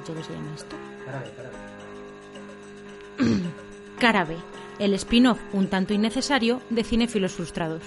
[0.00, 0.76] dicho que se llama esto?
[3.98, 4.36] Carabe,
[4.78, 7.82] el spin-off un tanto innecesario de Cinefilos Frustrados.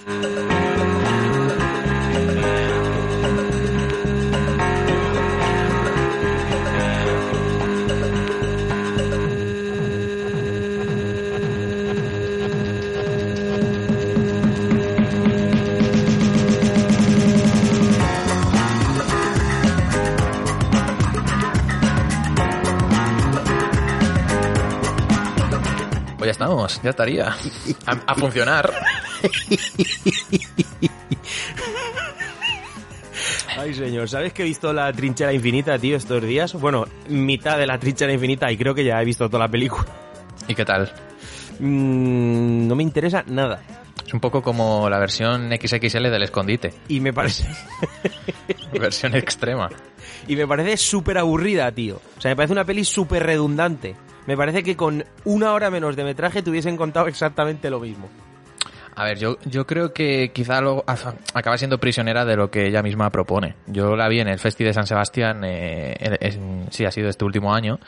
[26.82, 27.34] Ya estaría.
[27.86, 28.72] A, a funcionar.
[33.56, 36.52] Ay, señor, ¿sabes que he visto la trinchera infinita, tío, estos días?
[36.54, 39.86] Bueno, mitad de la trinchera infinita y creo que ya he visto toda la película.
[40.48, 40.92] ¿Y qué tal?
[41.60, 43.62] Mm, no me interesa nada.
[44.06, 46.74] Es un poco como la versión XXL del escondite.
[46.88, 47.48] Y me parece...
[48.72, 49.70] versión extrema.
[50.28, 52.00] Y me parece súper aburrida, tío.
[52.16, 53.94] O sea, me parece una peli súper redundante.
[54.26, 58.08] Me parece que con una hora menos de metraje te hubiesen contado exactamente lo mismo.
[58.96, 62.80] A ver, yo, yo creo que quizá lo, acaba siendo prisionera de lo que ella
[62.80, 63.56] misma propone.
[63.66, 65.96] Yo la vi en el Festi de San Sebastián, eh,
[66.70, 67.80] sí, ha sido este último año,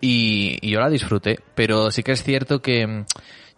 [0.00, 3.04] y, y yo la disfruté, pero sí que es cierto que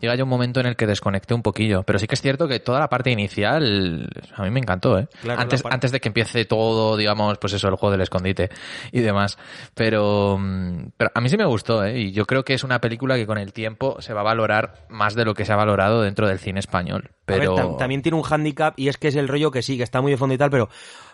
[0.00, 2.48] llega ya un momento en el que desconecté un poquillo, pero sí que es cierto
[2.48, 5.08] que toda la parte inicial a mí me encantó, ¿eh?
[5.22, 8.50] Claro, antes, parte- antes de que empiece todo, digamos, pues eso, el juego del escondite
[8.92, 9.38] y demás.
[9.74, 11.98] Pero, mm, pero a mí sí me gustó, ¿eh?
[11.98, 14.86] Y yo creo que es una película que con el tiempo se va a valorar
[14.88, 17.10] más de lo que se ha valorado dentro del cine español.
[17.26, 19.76] Ver, Pero tam- también tiene un hándicap y es que es el rollo que sí,
[19.76, 20.68] que está muy de fondo y tal, pero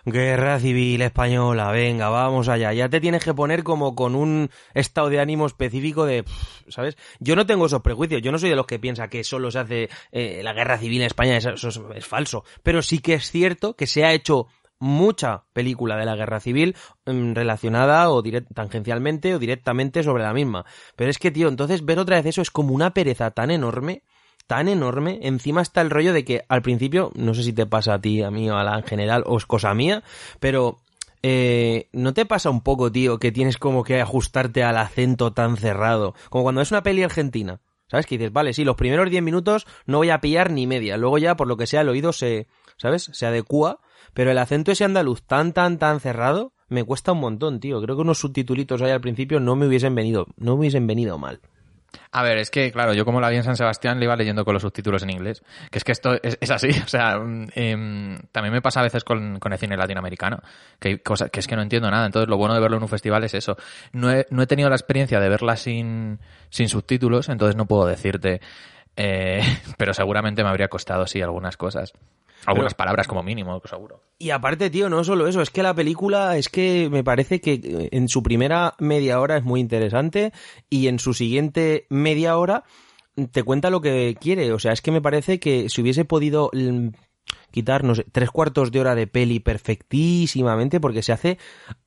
[0.04, 2.72] guerra civil española, venga, vamos allá.
[2.72, 6.24] Ya te tienes que poner como con un estado de ánimo específico de,
[6.68, 6.96] ¿sabes?
[7.20, 9.58] Yo no tengo esos prejuicios, yo no soy de los que piensa que solo se
[9.58, 12.44] hace eh, la guerra civil en España, eso, es, es falso.
[12.62, 14.48] Pero sí que es cierto que se ha hecho
[14.82, 16.76] mucha película de la guerra civil
[17.06, 20.66] mm, relacionada o tangencialmente o directamente sobre la misma.
[20.96, 24.02] Pero es que, tío, entonces ver otra vez eso es como una pereza tan enorme
[24.52, 25.18] tan enorme.
[25.22, 28.20] Encima está el rollo de que al principio, no sé si te pasa a ti,
[28.20, 30.02] a mí o a la en general, o es cosa mía,
[30.40, 30.76] pero
[31.22, 35.56] eh, ¿no te pasa un poco, tío, que tienes como que ajustarte al acento tan
[35.56, 36.14] cerrado?
[36.28, 37.60] Como cuando es una peli argentina.
[37.86, 38.04] ¿Sabes?
[38.04, 40.98] Que dices, vale, sí, los primeros 10 minutos no voy a pillar ni media.
[40.98, 42.46] Luego ya, por lo que sea, el oído se,
[42.76, 43.08] ¿sabes?
[43.10, 43.80] Se adecua.
[44.12, 47.80] Pero el acento ese andaluz tan, tan, tan cerrado, me cuesta un montón, tío.
[47.80, 51.16] Creo que unos subtitulitos ahí al principio no me hubiesen venido, no me hubiesen venido
[51.16, 51.40] mal.
[52.10, 54.44] A ver, es que, claro, yo como la vi en San Sebastián le iba leyendo
[54.44, 55.42] con los subtítulos en inglés.
[55.70, 58.82] Que es que esto es, es así, o sea, mm, em, también me pasa a
[58.82, 60.40] veces con, con el cine latinoamericano,
[60.78, 62.06] que hay cosas que es que no entiendo nada.
[62.06, 63.56] Entonces, lo bueno de verlo en un festival es eso.
[63.92, 66.18] No he, no he tenido la experiencia de verla sin,
[66.50, 68.40] sin subtítulos, entonces no puedo decirte,
[68.96, 69.42] eh,
[69.78, 71.92] pero seguramente me habría costado, sí, algunas cosas.
[72.46, 74.00] Algunas palabras como mínimo, seguro.
[74.18, 77.54] Y aparte, tío, no solo eso, es que la película es que me parece que
[77.54, 80.32] eh, en su primera media hora es muy interesante
[80.68, 82.64] y en su siguiente media hora
[83.30, 84.52] te cuenta lo que quiere.
[84.52, 86.50] O sea, es que me parece que si hubiese podido
[87.52, 91.38] quitar, no sé, tres cuartos de hora de peli perfectísimamente porque se hace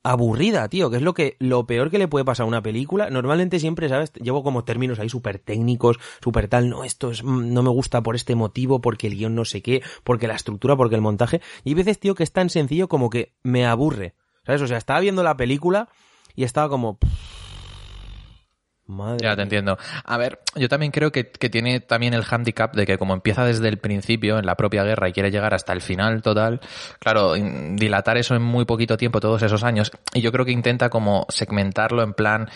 [0.02, 3.10] aburrida, tío, que es lo que lo peor que le puede pasar a una película.
[3.10, 4.12] Normalmente siempre, ¿sabes?
[4.14, 8.02] Llevo como términos ahí súper técnicos, súper tal, no, esto es, mm, no me gusta
[8.02, 11.42] por este motivo, porque el guion no sé qué, porque la estructura, porque el montaje.
[11.64, 14.14] Y hay veces, tío, que es tan sencillo como que me aburre.
[14.46, 14.62] ¿Sabes?
[14.62, 15.88] O sea, estaba viendo la película
[16.34, 16.98] y estaba como...
[18.88, 19.42] Madre Ya te mía.
[19.42, 19.78] entiendo.
[20.04, 23.44] A ver, yo también creo que, que tiene también el handicap de que como empieza
[23.44, 26.60] desde el principio en la propia guerra y quiere llegar hasta el final total,
[27.00, 30.88] claro, dilatar eso en muy poquito tiempo, todos esos años, y yo creo que intenta
[30.88, 32.48] como segmentarlo en plan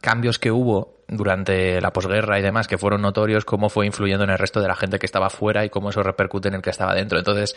[0.00, 4.30] cambios que hubo durante la posguerra y demás que fueron notorios, cómo fue influyendo en
[4.30, 6.70] el resto de la gente que estaba fuera y cómo eso repercute en el que
[6.70, 7.18] estaba dentro.
[7.18, 7.54] Entonces,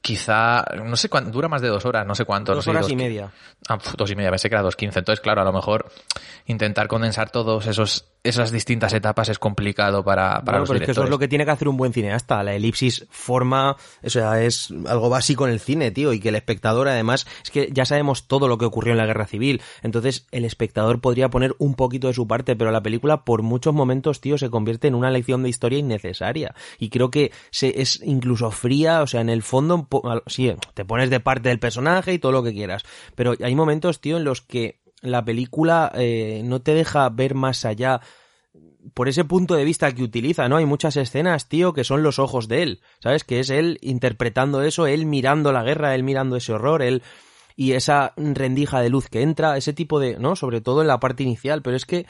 [0.00, 2.54] quizá, no sé cuánto, dura más de dos horas, no sé cuánto.
[2.54, 3.30] Dos no sé, horas dos y media.
[3.68, 4.98] Ah, dos y media, pensé que era dos quince.
[4.98, 5.90] Entonces, claro, a lo mejor
[6.46, 10.84] intentar condensar todos esos esas distintas etapas es complicado para, para Bueno, los pero es
[10.84, 11.10] que eso es directores.
[11.10, 12.42] lo que tiene que hacer un buen cineasta.
[12.42, 16.34] La elipsis forma, o sea, es algo básico en el cine, tío, y que el
[16.34, 19.62] espectador, además, es que ya sabemos todo lo que ocurrió en la guerra civil.
[19.82, 23.74] Entonces, el espectador podría poner un poquito de su parte, pero la película, por muchos
[23.74, 26.54] momentos, tío, se convierte en una lección de historia innecesaria.
[26.78, 29.88] Y creo que se, es incluso fría, o sea, en el fondo,
[30.26, 32.82] sí, te pones de parte del personaje y todo lo que quieras.
[33.14, 37.64] Pero hay momentos, tío, en los que la película eh, no te deja ver más
[37.64, 38.00] allá
[38.94, 40.56] por ese punto de vista que utiliza, ¿no?
[40.56, 43.24] Hay muchas escenas, tío, que son los ojos de él, ¿sabes?
[43.24, 47.02] Que es él interpretando eso, él mirando la guerra, él mirando ese horror, él...
[47.56, 50.36] y esa rendija de luz que entra, ese tipo de, ¿no?
[50.36, 52.06] Sobre todo en la parte inicial, pero es que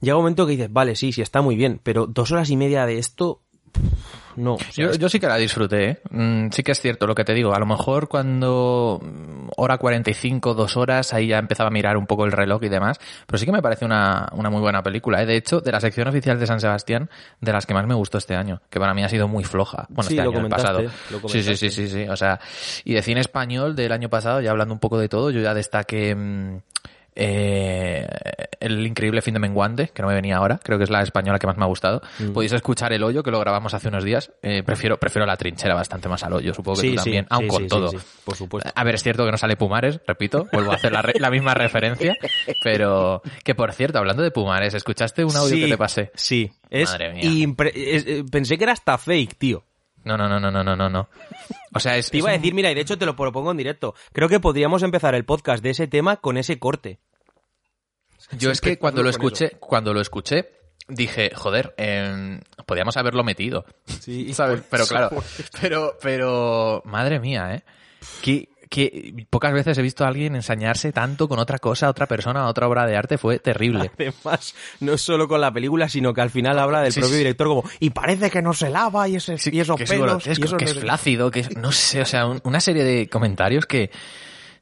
[0.00, 2.56] llega un momento que dices, vale, sí, sí, está muy bien, pero dos horas y
[2.56, 3.42] media de esto,
[4.36, 4.56] no.
[4.74, 6.00] yo, yo, sí que la disfruté, ¿eh?
[6.10, 7.54] mm, sí que es cierto lo que te digo.
[7.54, 12.06] A lo mejor cuando mm, hora 45, dos horas, ahí ya empezaba a mirar un
[12.06, 15.22] poco el reloj y demás, pero sí que me parece una, una muy buena película.
[15.22, 15.26] ¿eh?
[15.26, 17.10] De hecho, de la sección oficial de San Sebastián,
[17.40, 19.86] de las que más me gustó este año, que para mí ha sido muy floja.
[19.88, 20.82] Bueno, Sí, este lo año, el pasado.
[21.10, 22.08] lo Sí, sí, sí, sí, sí.
[22.08, 22.40] O sea,
[22.84, 25.54] y de cine español del año pasado, ya hablando un poco de todo, yo ya
[25.54, 26.58] destaqué mm,
[27.14, 28.06] eh,
[28.60, 31.38] El increíble fin de menguante, que no me venía ahora, creo que es la española
[31.38, 32.00] que más me ha gustado.
[32.18, 32.32] Mm.
[32.32, 34.30] Podéis escuchar El hoyo, que lo grabamos hace unos días.
[34.42, 37.26] Eh, prefiero, prefiero la trinchera bastante más al hoyo, supongo que Sí, tú sí, también,
[37.30, 37.88] aun sí, con todo.
[37.88, 38.70] sí, por supuesto.
[38.74, 41.30] A ver, es cierto que no sale Pumares, repito, vuelvo a hacer la, re- la
[41.30, 42.16] misma referencia,
[42.62, 46.10] pero que por cierto, hablando de Pumares, ¿escuchaste un audio que te pasé?
[46.14, 47.54] Sí, es, Madre mía.
[47.74, 49.64] es- eh, pensé que era hasta fake, tío.
[50.04, 51.08] No, no, no, no, no, no, no, no.
[51.74, 53.14] O sea, es, Te iba a es un- decir, mira, y de hecho te lo
[53.16, 53.94] propongo en directo.
[54.12, 56.98] Creo que podríamos empezar el podcast de ese tema con ese corte.
[58.38, 59.18] Yo es que cuando lo eso.
[59.18, 60.50] escuché, cuando lo escuché,
[60.88, 63.64] dije, joder, eh, podíamos haberlo metido.
[63.86, 64.62] Sí, ¿Sabes?
[64.70, 65.10] Pero claro,
[65.60, 67.62] pero, pero, madre mía, ¿eh?
[68.22, 72.46] Que, que pocas veces he visto a alguien ensañarse tanto con otra cosa, otra persona,
[72.48, 73.90] otra obra de arte, fue terrible.
[73.98, 77.12] Además, no es solo con la película, sino que al final habla del Sí, propio
[77.16, 77.18] sí.
[77.18, 80.26] director como, y parece que no se lava y, ese, y esos que es pelos,
[80.26, 80.80] y eso que es sé qué".
[80.80, 83.90] flácido, que es, no sé, o sea, un- una serie de comentarios que,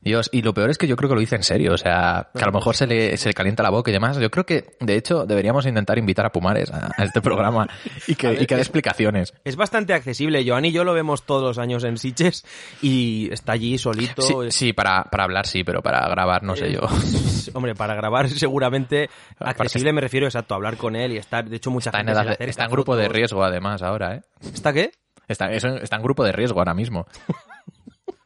[0.03, 2.31] Dios, y lo peor es que yo creo que lo dice en serio, o sea,
[2.35, 4.17] que a lo mejor se le, se le calienta la boca y demás.
[4.19, 7.69] Yo creo que, de hecho, deberíamos intentar invitar a Pumares a, a este programa
[8.07, 9.35] y que, y que dé explicaciones.
[9.45, 10.43] Es bastante accesible.
[10.47, 12.47] Joan y yo lo vemos todos los años en Sitges
[12.81, 14.51] y está allí solito.
[14.51, 16.81] Sí, para, para hablar sí, pero para grabar no sé yo.
[17.53, 21.49] Hombre, para grabar seguramente accesible me refiero exacto a hablar con él y estar.
[21.49, 23.45] De hecho, mucha Está en, gente se edad le acerca, está en grupo de riesgo
[23.45, 24.23] además ahora, ¿eh?
[24.41, 24.93] ¿Está qué?
[25.29, 27.07] Está, está en grupo de riesgo ahora mismo.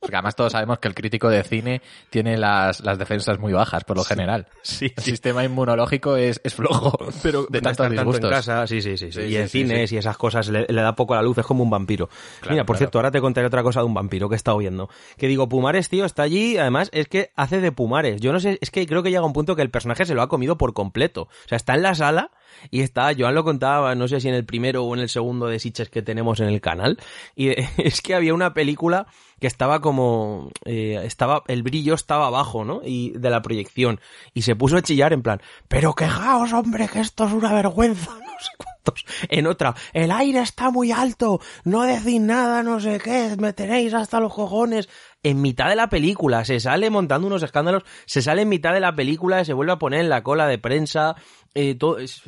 [0.04, 1.80] Porque además todos sabemos que el crítico de cine
[2.10, 4.46] tiene las, las defensas muy bajas, por lo general.
[4.60, 6.92] Sí, El sistema inmunológico es, es flojo.
[7.22, 8.30] pero de tantos estar tanto en disgustos.
[8.30, 9.22] casa, sí, sí, sí, sí.
[9.22, 11.62] Y en cines y esas cosas le, le da poco a la luz, es como
[11.62, 12.10] un vampiro.
[12.50, 12.78] Mira, por claro.
[12.78, 14.90] cierto, ahora te contaré otra cosa de un vampiro que he estado viendo.
[15.16, 18.20] Que digo, Pumares, tío, está allí, además es que hace de Pumares.
[18.20, 20.20] Yo no sé, es que creo que llega un punto que el personaje se lo
[20.20, 21.22] ha comido por completo.
[21.22, 22.30] O sea, está en la sala
[22.70, 25.46] y está, Joan lo contaba, no sé si en el primero o en el segundo
[25.46, 26.98] de Sitches que tenemos en el canal.
[27.34, 27.48] Y
[27.78, 29.06] es que había una película
[29.44, 34.00] que estaba como eh, estaba el brillo estaba abajo no y de la proyección.
[34.32, 38.10] Y se puso a chillar en plan pero quejaos hombre que esto es una vergüenza
[38.14, 39.04] no sé cuántos.
[39.28, 43.92] En otra el aire está muy alto no decís nada no sé qué me tenéis
[43.92, 44.88] hasta los cojones
[45.22, 48.80] en mitad de la película se sale montando unos escándalos se sale en mitad de
[48.80, 51.16] la película y se vuelve a poner en la cola de prensa
[51.54, 52.22] eh, todo es,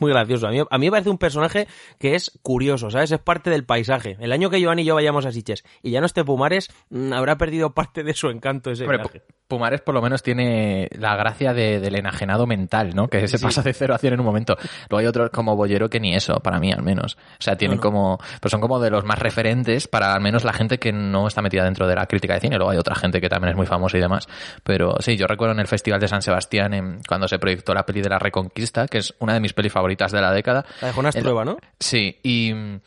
[0.00, 1.66] muy gracioso a mí, a mí me parece un personaje
[1.98, 5.26] que es curioso sabes es parte del paisaje el año que Joan y yo vayamos
[5.26, 8.84] a Siches y ya no esté Pumares mm, habrá perdido parte de su encanto ese
[8.84, 9.18] Hombre, viaje.
[9.20, 13.08] Pu- Pumares por lo menos tiene la gracia de- del enajenado mental, ¿no?
[13.08, 14.58] Que se pasa de cero a cien en un momento.
[14.90, 17.16] Luego hay otros como Bollero que ni eso, para mí al menos.
[17.16, 17.88] O sea, tienen No, no.
[17.90, 21.26] como, pues son como de los más referentes para al menos la gente que no
[21.26, 22.56] está metida dentro de la crítica de cine.
[22.58, 24.28] Luego hay otra gente que también es muy famosa y demás.
[24.64, 27.86] Pero sí, yo recuerdo en el Festival de San Sebastián, en- cuando se proyectó la
[27.86, 30.64] peli de la Reconquista, que es una de mis pelis favoritas de la década.
[30.80, 31.58] La de Jonas El- Trueba, ¿no?
[31.80, 32.80] Sí, y mm,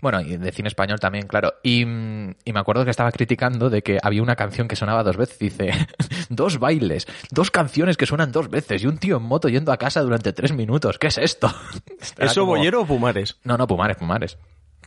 [0.00, 1.54] bueno, y de cine español también, claro.
[1.62, 5.02] Y, mm, y me acuerdo que estaba criticando de que había una canción que sonaba
[5.04, 5.38] dos veces.
[5.38, 5.70] Dice,
[6.28, 9.76] dos bailes, dos canciones que suenan dos veces y un tío en moto yendo a
[9.76, 10.98] casa durante tres minutos.
[10.98, 11.52] ¿Qué es esto?
[12.18, 13.36] ¿Eso como- Bollero o Pumares?
[13.44, 14.36] No, no, Pumares, Pumares.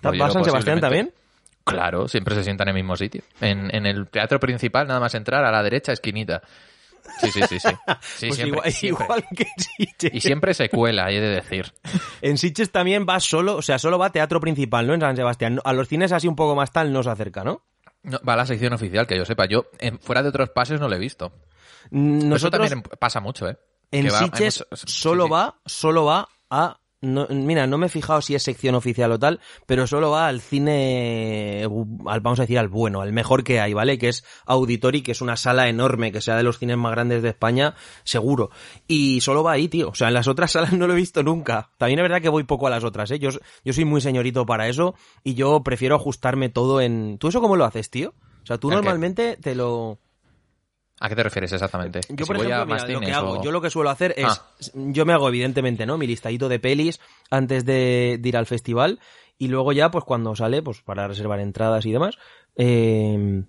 [0.05, 1.13] ¿Va Bollero a San Sebastián también?
[1.63, 3.24] Claro, siempre se sientan en el mismo sitio.
[3.41, 6.44] En, en el teatro principal, nada más entrar, a la derecha, esquinita.
[7.22, 7.70] Sí, sí, sí, sí.
[8.18, 9.06] Sí, Pues siempre, igual, siempre.
[9.06, 10.14] igual que en Sitges.
[10.14, 11.74] Y siempre se cuela, he de decir.
[12.22, 14.94] En Sitges también va solo, o sea, solo va teatro principal, ¿no?
[14.94, 15.60] En San Sebastián.
[15.64, 17.64] A los cines así un poco más tal no se acerca, ¿no?
[18.04, 19.46] No, va a la sección oficial, que yo sepa.
[19.46, 21.32] Yo, en- fuera de otros pases, no lo he visto.
[21.92, 23.58] Eso también pasa mucho, ¿eh?
[23.92, 25.30] en va- hay Sitges mucho- sí, solo sí.
[25.32, 26.80] va, solo va a...
[27.06, 30.28] no- mira, no me he fijado si es sección oficial o tal, pero solo va
[30.28, 31.68] al cine,
[32.06, 33.98] al, vamos a decir al bueno, al mejor que hay, ¿vale?
[33.98, 37.22] Que es Auditori, que es una sala enorme, que sea de los cines más grandes
[37.24, 38.50] de España, seguro.
[38.88, 39.90] Y solo va ahí, tío.
[39.90, 41.72] O sea, en las otras salas no lo he visto nunca.
[41.78, 43.20] También es verdad que voy poco a las otras, ¿eh?
[43.20, 43.30] Yo,
[43.64, 47.18] yo soy muy señorito para eso y yo prefiero ajustarme todo en...
[47.18, 48.14] ¿Tú eso cómo lo haces, tío?
[48.44, 50.00] O sea, tú normalmente te lo...
[51.00, 52.00] ¿A qué te refieres exactamente?
[52.02, 54.14] ¿Que Yo, si por ejemplo, mira, lo que hago, o- yo lo que suelo hacer
[54.18, 54.46] es, Ah.
[54.75, 55.98] yo me hago evidentemente, ¿no?
[55.98, 57.00] Mi listadito de pelis
[57.30, 59.00] antes de, de ir al festival
[59.38, 62.16] y luego ya, pues cuando sale, pues para reservar entradas y demás,
[62.56, 63.44] eh,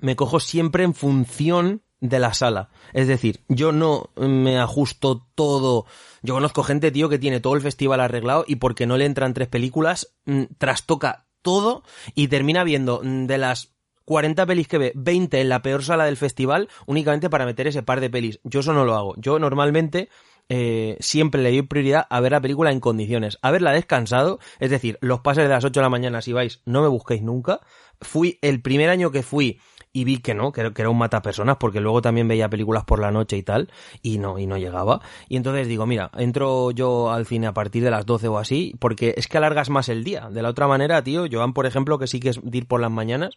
[0.00, 2.68] me cojo siempre en función de la sala.
[2.92, 5.86] Es decir, yo no me ajusto todo.
[6.22, 9.34] Yo conozco gente, tío, que tiene todo el festival arreglado y porque no le entran
[9.34, 11.82] tres películas, mm, trastoca todo
[12.14, 13.74] y termina viendo mm, de las
[14.08, 17.82] 40 pelis que ve, 20 en la peor sala del festival, únicamente para meter ese
[17.82, 18.40] par de pelis.
[18.42, 19.14] Yo eso no lo hago.
[19.18, 20.08] Yo normalmente
[20.48, 24.70] eh, siempre le doy prioridad a ver la película en condiciones, a verla descansado, es
[24.70, 27.60] decir, los pases de las 8 de la mañana si vais, no me busquéis nunca.
[28.00, 29.60] Fui el primer año que fui
[29.92, 33.10] y vi que no, que, era un matapersonas, porque luego también veía películas por la
[33.10, 35.02] noche y tal, y no, y no llegaba.
[35.28, 38.74] Y entonces digo, mira, entro yo al cine a partir de las 12 o así,
[38.78, 40.30] porque es que alargas más el día.
[40.30, 42.90] De la otra manera, tío, Joan, por ejemplo, que sí que es ir por las
[42.90, 43.36] mañanas,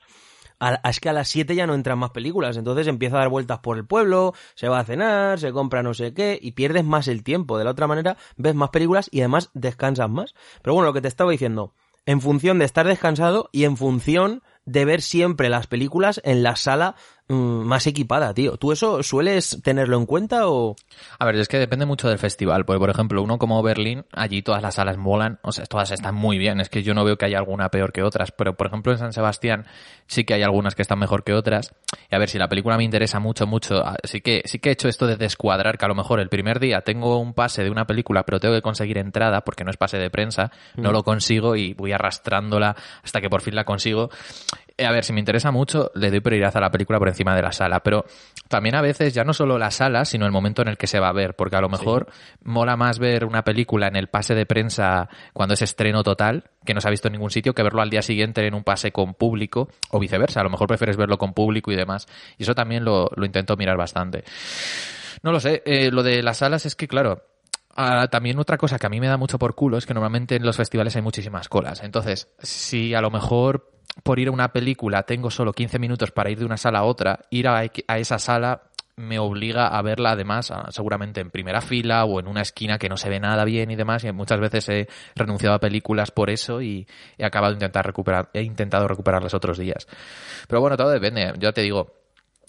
[0.83, 3.59] es que a las 7 ya no entran más películas, entonces empieza a dar vueltas
[3.59, 7.07] por el pueblo, se va a cenar, se compra no sé qué, y pierdes más
[7.07, 7.57] el tiempo.
[7.57, 10.35] De la otra manera, ves más películas y además descansas más.
[10.61, 11.73] Pero bueno, lo que te estaba diciendo,
[12.05, 16.55] en función de estar descansado y en función de ver siempre las películas en la
[16.55, 16.95] sala
[17.31, 18.57] más equipada, tío.
[18.57, 20.75] ¿Tú eso sueles tenerlo en cuenta o...?
[21.19, 22.65] A ver, es que depende mucho del festival.
[22.65, 26.15] Porque, por ejemplo, uno como Berlín, allí todas las salas molan, o sea, todas están
[26.15, 26.59] muy bien.
[26.59, 28.31] Es que yo no veo que haya alguna peor que otras.
[28.31, 29.65] Pero, por ejemplo, en San Sebastián
[30.07, 31.73] sí que hay algunas que están mejor que otras.
[32.09, 34.69] Y a ver, si la película me interesa mucho, mucho, ah, sí que, sí que
[34.69, 37.63] he hecho esto de descuadrar, que a lo mejor el primer día tengo un pase
[37.63, 40.89] de una película, pero tengo que conseguir entrada, porque no es pase de prensa, no
[40.89, 40.93] mm.
[40.93, 44.09] lo consigo y voy arrastrándola hasta que por fin la consigo.
[44.77, 47.35] Eh, a ver, si me interesa mucho, le doy prioridad a la película por encima
[47.35, 48.05] de la sala, pero
[48.47, 50.99] también a veces ya no solo la sala, sino el momento en el que se
[50.99, 52.07] va a ver, porque a lo mejor
[52.43, 56.73] mola más ver una película en el pase de prensa cuando es estreno total, que
[56.73, 58.91] no se ha visto en ningún sitio, que verlo al día siguiente en un pase
[58.91, 62.07] con público, o viceversa, a lo mejor prefieres verlo con público y demás.
[62.37, 64.23] Y eso también lo, intento mirar bastante.
[65.23, 67.23] No lo sé, eh, lo de las salas es que, claro,
[67.75, 70.35] ah, también otra cosa que a mí me da mucho por culo es que normalmente
[70.35, 71.83] en los festivales hay muchísimas colas.
[71.83, 73.71] Entonces, si a lo mejor
[74.03, 76.83] por ir a una película tengo solo 15 minutos para ir de una sala a
[76.83, 78.63] otra, ir a, esa sala
[78.95, 82.97] me obliga a verla además seguramente en primera fila o en una esquina que no
[82.97, 86.61] se ve nada bien y demás y muchas veces he renunciado a películas por eso
[86.61, 89.87] y he acabado de intentar recuperar he intentado recuperarlas otros días.
[90.47, 92.01] Pero bueno todo depende yo te digo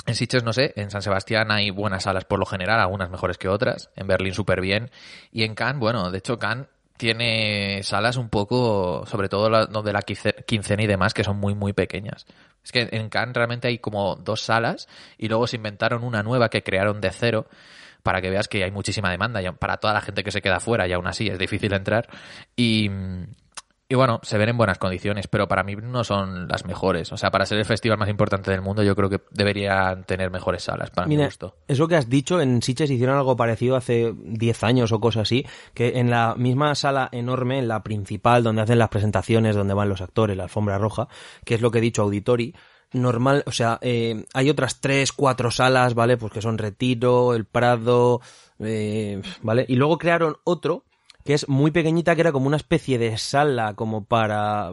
[0.04, 3.38] en Sitges no sé, en San Sebastián hay buenas salas por lo general, algunas mejores
[3.38, 4.90] que otras, en Berlín súper bien,
[5.30, 6.66] y en Cannes, bueno, de hecho Cannes
[7.02, 11.52] tiene salas un poco, sobre todo la, de la quincena y demás, que son muy,
[11.52, 12.26] muy pequeñas.
[12.62, 14.86] Es que en Cannes realmente hay como dos salas
[15.18, 17.48] y luego se inventaron una nueva que crearon de cero
[18.04, 20.86] para que veas que hay muchísima demanda para toda la gente que se queda fuera
[20.86, 22.08] y aún así es difícil entrar.
[22.54, 22.88] Y,
[23.92, 27.12] y bueno, se ven en buenas condiciones, pero para mí no son las mejores.
[27.12, 30.30] O sea, para ser el festival más importante del mundo, yo creo que deberían tener
[30.30, 31.56] mejores salas, para mi gusto.
[31.68, 35.44] Eso que has dicho, en Sitges hicieron algo parecido hace 10 años o cosas así,
[35.74, 39.90] que en la misma sala enorme, en la principal, donde hacen las presentaciones, donde van
[39.90, 41.08] los actores, la alfombra roja,
[41.44, 42.54] que es lo que he dicho, Auditori,
[42.94, 46.16] normal, o sea, eh, hay otras tres, cuatro salas, ¿vale?
[46.16, 48.22] Pues que son Retiro, El Prado,
[48.58, 49.66] eh, ¿vale?
[49.68, 50.86] Y luego crearon otro
[51.24, 54.72] que es muy pequeñita, que era como una especie de sala como para...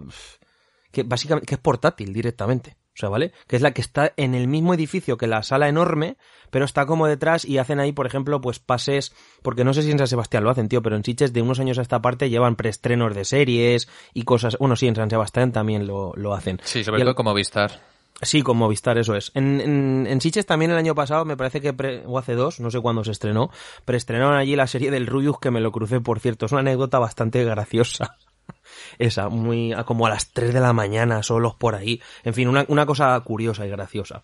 [0.91, 2.77] que básicamente que es portátil directamente.
[2.95, 3.31] O sea, ¿vale?
[3.47, 6.17] Que es la que está en el mismo edificio que la sala enorme,
[6.49, 9.91] pero está como detrás y hacen ahí, por ejemplo, pues pases, porque no sé si
[9.91, 12.29] en San Sebastián lo hacen, tío, pero en Chiches de unos años a esta parte
[12.29, 14.57] llevan preestrenos de series y cosas.
[14.59, 16.59] Bueno, sí, en San Sebastián también lo, lo hacen.
[16.65, 17.79] Sí, sobre todo como Vistar.
[18.21, 19.31] Sí, con Movistar, eso es.
[19.33, 22.79] En, en, en también el año pasado, me parece que, o hace dos, no sé
[22.81, 23.49] cuándo se estrenó,
[23.85, 26.45] preestrenaron allí la serie del Rubius, que me lo crucé, por cierto.
[26.45, 28.17] Es una anécdota bastante graciosa.
[28.99, 32.01] Esa, muy, como a las 3 de la mañana, solos por ahí.
[32.23, 34.21] En fin, una, una cosa curiosa y graciosa.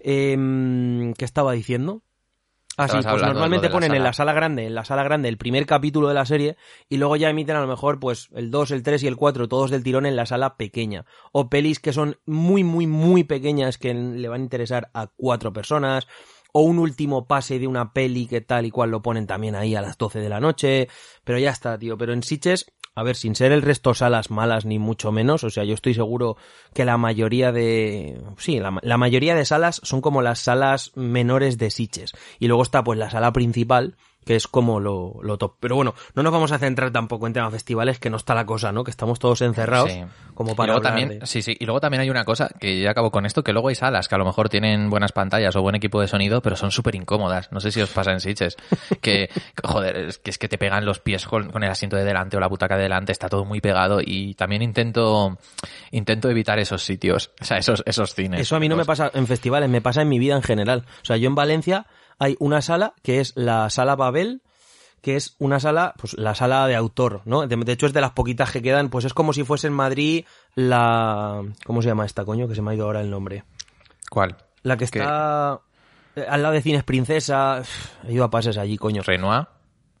[0.00, 2.02] Eh, ¿Qué estaba diciendo?
[2.76, 5.66] Ah, sí, pues normalmente ponen en la sala grande, en la sala grande el primer
[5.66, 6.56] capítulo de la serie
[6.88, 9.48] y luego ya emiten a lo mejor pues el 2, el 3 y el 4
[9.48, 11.04] todos del tirón en la sala pequeña.
[11.32, 15.52] O pelis que son muy, muy, muy pequeñas que le van a interesar a cuatro
[15.52, 16.06] personas.
[16.52, 19.74] O un último pase de una peli que tal y cual lo ponen también ahí
[19.74, 20.88] a las 12 de la noche.
[21.24, 21.96] Pero ya está, tío.
[21.96, 25.50] Pero en Siches a ver, sin ser el resto salas malas ni mucho menos, o
[25.50, 26.36] sea, yo estoy seguro
[26.74, 31.70] que la mayoría de, sí, la, mayoría de salas son como las salas menores de
[31.70, 32.12] Siches.
[32.38, 35.56] Y luego está pues la sala principal, que es como lo, lo, top.
[35.60, 38.46] Pero bueno, no nos vamos a centrar tampoco en temas festivales, que no está la
[38.46, 38.84] cosa, ¿no?
[38.84, 39.90] Que estamos todos encerrados,
[40.34, 42.90] como para y luego también, Sí, sí, y luego también hay una cosa, que ya
[42.90, 45.62] acabo con esto, que luego hay salas que a lo mejor tienen buenas pantallas o
[45.62, 47.50] buen equipo de sonido, pero son súper incómodas.
[47.52, 48.56] No sé si os pasa en Sitches,
[49.00, 49.28] que,
[49.62, 52.40] joder, es que, es que te pegan los pies con, el asiento de delante o
[52.40, 55.38] la butaca de delante, está todo muy pegado y también intento,
[55.90, 58.40] intento evitar esos sitios, o sea, esos, esos cines.
[58.40, 60.84] Eso a mí no me pasa en festivales, me pasa en mi vida en general.
[61.02, 61.86] O sea, yo en Valencia
[62.22, 64.42] hay una sala que es la sala Babel,
[65.00, 67.48] que es una sala, pues la sala de autor, ¿no?
[67.48, 70.24] De, hecho es de las poquitas que quedan, pues es como si fuese en Madrid
[70.54, 71.42] la...
[71.66, 72.46] ¿Cómo se llama esta, coño?
[72.46, 73.42] Que se me ha ido ahora el nombre.
[74.08, 74.36] ¿Cuál?
[74.62, 75.62] La que está
[76.14, 77.60] eh, al lado de Cines Princesa.
[78.06, 79.02] He ido a pases allí, coño.
[79.02, 79.48] Renoir,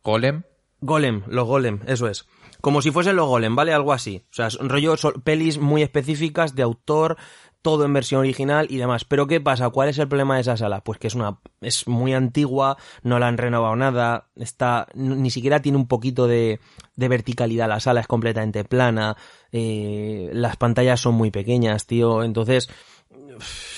[0.04, 0.44] Golem.
[0.80, 2.24] Golem, los Golem, eso es.
[2.60, 3.72] Como si fuesen los Golem, ¿vale?
[3.72, 4.24] Algo así.
[4.30, 7.16] O sea, rollo, pelis muy específicas de autor,
[7.62, 9.04] todo en versión original y demás.
[9.04, 9.70] Pero ¿qué pasa?
[9.70, 10.82] ¿Cuál es el problema de esa sala?
[10.82, 15.62] Pues que es una es muy antigua, no la han renovado nada, está ni siquiera
[15.62, 16.60] tiene un poquito de,
[16.96, 19.16] de verticalidad la sala, es completamente plana,
[19.52, 22.68] eh, las pantallas son muy pequeñas, tío, entonces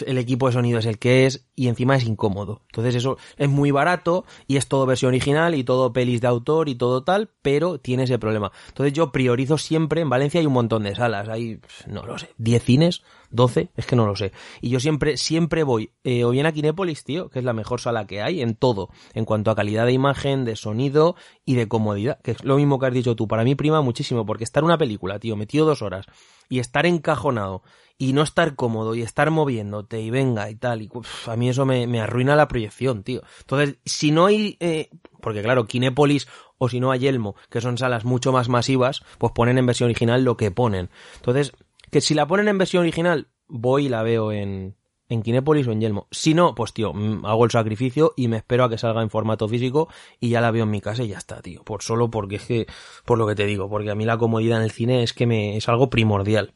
[0.06, 2.62] el equipo de sonido es el que es y encima es incómodo.
[2.66, 6.68] Entonces eso es muy barato y es todo versión original y todo pelis de autor
[6.68, 8.52] y todo tal, pero tiene ese problema.
[8.68, 12.30] Entonces yo priorizo siempre, en Valencia hay un montón de salas, hay, no lo sé,
[12.38, 13.02] 10 cines,
[13.34, 14.32] 12, es que no lo sé.
[14.60, 17.80] Y yo siempre, siempre voy, eh, o bien a Kinépolis, tío, que es la mejor
[17.80, 21.68] sala que hay en todo, en cuanto a calidad de imagen, de sonido y de
[21.68, 23.26] comodidad, que es lo mismo que has dicho tú.
[23.26, 26.06] Para mí prima muchísimo, porque estar una película, tío, metido dos horas
[26.48, 27.62] y estar encajonado
[27.98, 30.90] y no estar cómodo y estar moviéndote y venga y tal, y
[31.26, 33.22] a mí eso me, me, arruina la proyección, tío.
[33.40, 36.26] Entonces, si no hay, eh, porque claro, Kinépolis
[36.58, 39.88] o si no a Yelmo, que son salas mucho más masivas, pues ponen en versión
[39.88, 40.90] original lo que ponen.
[41.16, 41.52] Entonces,
[41.94, 44.74] que si la ponen en versión original, voy y la veo en,
[45.08, 46.08] en Kinépolis o en Yelmo.
[46.10, 49.46] Si no, pues tío, hago el sacrificio y me espero a que salga en formato
[49.48, 51.62] físico y ya la veo en mi casa y ya está, tío.
[51.62, 52.66] Por solo porque es que,
[53.04, 55.24] por lo que te digo, porque a mí la comodidad en el cine es que
[55.28, 56.52] me, es algo primordial.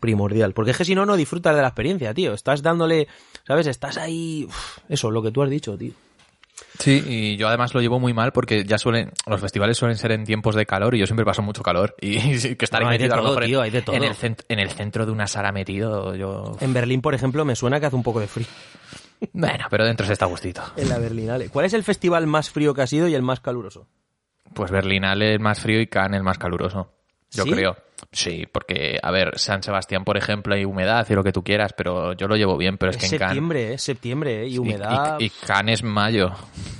[0.00, 0.54] Primordial.
[0.54, 2.34] Porque es que si no, no disfrutas de la experiencia, tío.
[2.34, 3.06] Estás dándole,
[3.46, 3.68] ¿sabes?
[3.68, 5.92] Estás ahí, uf, eso, lo que tú has dicho, tío.
[6.78, 10.12] Sí, y yo además lo llevo muy mal porque ya suelen, los festivales suelen ser
[10.12, 11.94] en tiempos de calor y yo siempre paso mucho calor.
[12.00, 12.16] Y,
[12.48, 13.70] y que estar No, ahí hay de metido a lo todo, mejor en- tío, hay
[13.70, 13.96] de todo.
[13.96, 16.56] en, el cent- en el centro de una sala metido, yo...
[16.60, 18.46] En Berlín, por ejemplo, me suena que hace un poco de frío.
[19.32, 20.62] Bueno, pero dentro se está gustito.
[20.76, 21.50] En la Berlinale.
[21.50, 23.86] ¿Cuál es el festival más frío que ha sido y el más caluroso?
[24.54, 26.90] Pues Berlinale el más frío y Cannes el más caluroso.
[27.30, 27.50] Yo ¿Sí?
[27.52, 27.76] creo.
[28.12, 31.72] Sí, porque, a ver, San Sebastián, por ejemplo, hay humedad y lo que tú quieras,
[31.76, 33.28] pero yo lo llevo bien, pero es, Es que en Cannes...
[33.30, 33.78] septiembre, ¿eh?
[33.78, 34.48] Septiembre, ¿eh?
[34.48, 35.16] Y humedad.
[35.20, 36.32] Y, y Cannes es mayo,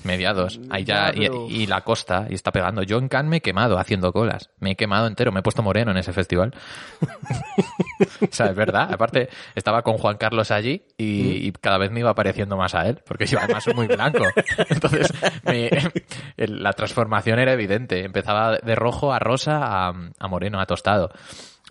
[0.04, 0.60] mediados.
[0.70, 2.82] Ahí ya, pero- y, y la costa, y está pegando.
[2.82, 4.50] Yo en Cannes me he quemado haciendo colas.
[4.58, 6.52] Me he quemado entero, me he puesto moreno en ese festival.
[8.20, 8.92] o sea, es verdad.
[8.92, 12.86] Aparte, estaba con Juan Carlos allí y, y cada vez me iba pareciendo más a
[12.88, 14.24] él, porque yo además soy muy blanco.
[14.68, 15.12] Entonces,
[15.44, 15.70] me-
[16.36, 18.04] la transformación era evidente.
[18.04, 21.09] Empezaba de rojo a rosa a, a moreno, a tostado.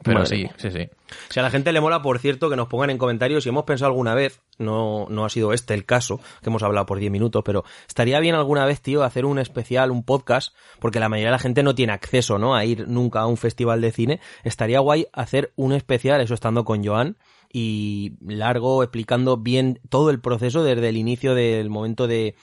[0.04, 0.90] Pero sí, sí, sí.
[1.30, 3.66] Si a la gente le mola, por cierto, que nos pongan en comentarios si hemos
[3.66, 7.12] pensado alguna vez, no, no ha sido este el caso, que hemos hablado por 10
[7.12, 11.30] minutos, pero estaría bien alguna vez, tío, hacer un especial, un podcast, porque la mayoría
[11.30, 12.56] de la gente no tiene acceso, ¿no?
[12.56, 14.20] A ir nunca a un festival de cine.
[14.44, 17.18] Estaría guay hacer un especial, eso estando con Joan,
[17.52, 22.36] y largo, explicando bien todo el proceso desde el inicio del momento de,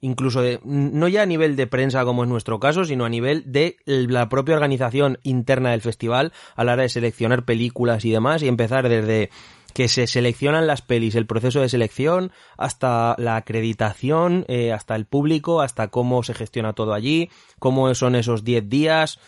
[0.00, 3.44] incluso de, no ya a nivel de prensa como es nuestro caso, sino a nivel
[3.46, 8.42] de la propia organización interna del festival a la hora de seleccionar películas y demás
[8.42, 9.30] y empezar desde
[9.74, 15.06] que se seleccionan las pelis, el proceso de selección, hasta la acreditación, eh, hasta el
[15.06, 19.18] público, hasta cómo se gestiona todo allí, cómo son esos 10 días.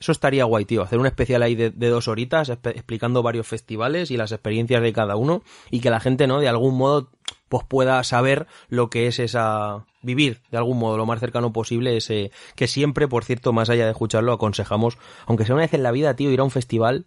[0.00, 0.82] Eso estaría guay, tío.
[0.82, 4.92] Hacer un especial ahí de, de dos horitas explicando varios festivales y las experiencias de
[4.92, 6.40] cada uno y que la gente, ¿no?
[6.40, 7.10] De algún modo,
[7.48, 11.96] pues pueda saber lo que es esa vivir de algún modo lo más cercano posible
[11.96, 15.82] ese que siempre por cierto más allá de escucharlo aconsejamos aunque sea una vez en
[15.82, 17.06] la vida tío ir a un festival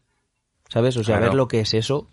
[0.69, 1.31] sabes o sea Claro.
[1.31, 2.09] ver lo que es eso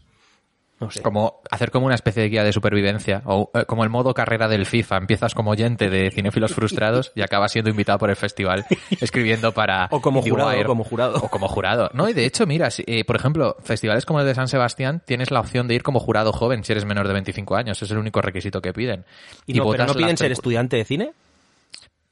[0.80, 3.90] no sé Como hacer como una especie de guía de supervivencia, o eh, como el
[3.90, 4.98] modo carrera del FIFA.
[4.98, 8.66] Empiezas como oyente de cinéfilos frustrados y acabas siendo invitado por el festival,
[9.00, 11.16] escribiendo para O como jurado, o como jurado.
[11.22, 11.90] O como jurado.
[11.94, 15.02] No, y de hecho, mira, si, eh, por ejemplo, festivales como el de San Sebastián,
[15.04, 17.80] tienes la opción de ir como jurado joven si eres menor de 25 años.
[17.82, 19.04] Es el único requisito que piden.
[19.46, 21.12] y no, pero no piden ser estudiante de cine